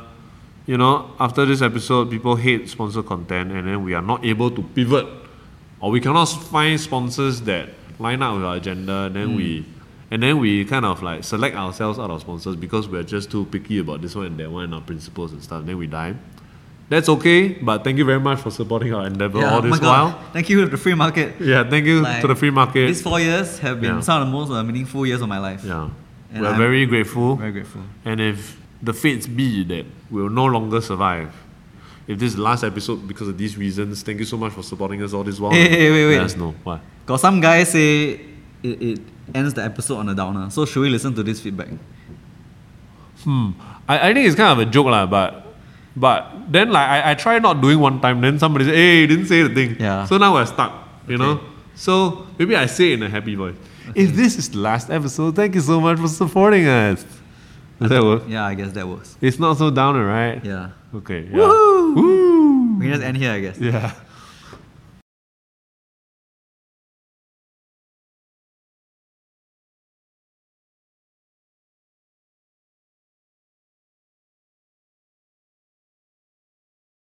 [0.67, 4.51] you know after this episode people hate sponsor content and then we are not able
[4.51, 5.07] to pivot,
[5.81, 7.69] or we cannot find sponsors that
[7.99, 9.67] line up with our agenda, then we.
[10.11, 13.45] And then we kind of like select ourselves out of sponsors because we're just too
[13.47, 15.61] picky about this one and that one and our principles and stuff.
[15.61, 16.15] And Then we die.
[16.89, 19.79] That's okay, but thank you very much for supporting our endeavor Yeah, all oh this
[19.79, 20.19] while.
[20.33, 21.35] Thank you to the free market.
[21.39, 22.87] Yeah, thank you Like, to the free market.
[22.87, 24.01] These four years have been Yeah.
[24.01, 25.63] some of the most uh, meaningful years of my life.
[25.65, 25.91] yeah,
[26.33, 27.37] And we're I'm very grateful.
[27.37, 27.83] Very grateful.
[28.07, 31.31] And if the fates be that we'll no longer survive,
[32.07, 34.63] if this is the last episode because of these reasons, thank you so much for
[34.63, 35.53] supporting us all this while.
[35.53, 36.17] Hey, hey, wait, wait.
[36.17, 36.55] Let us know.
[36.65, 36.81] What?
[37.05, 38.13] Got some guys say
[38.63, 39.01] it, it
[39.35, 40.51] ends the episode on a downer.
[40.51, 41.69] So should we listen to this feedback?
[43.25, 43.51] Hmm.
[43.89, 45.45] I, I think it's kind of a joke, lah, but
[45.97, 49.07] but then like I, I try not doing one time, then somebody say, Hey, you
[49.07, 49.77] didn't say the thing.
[49.81, 50.05] Yeah.
[50.05, 50.73] So now we're stuck,
[51.09, 51.41] you know?
[51.75, 53.57] So maybe I say it in a happy voice.
[53.95, 57.05] If this is the last episode, thank you so much for supporting us.
[57.81, 58.23] Does that work?
[58.29, 59.17] Yeah, I guess that works.
[59.21, 60.45] It's not so downer, right?
[60.45, 60.71] Yeah.
[60.95, 61.23] Okay.
[61.23, 61.37] Yeah.
[61.39, 61.95] Woohoo!
[61.95, 62.79] Woo!
[62.79, 63.59] We can just end here, I guess.
[63.59, 63.93] Yeah.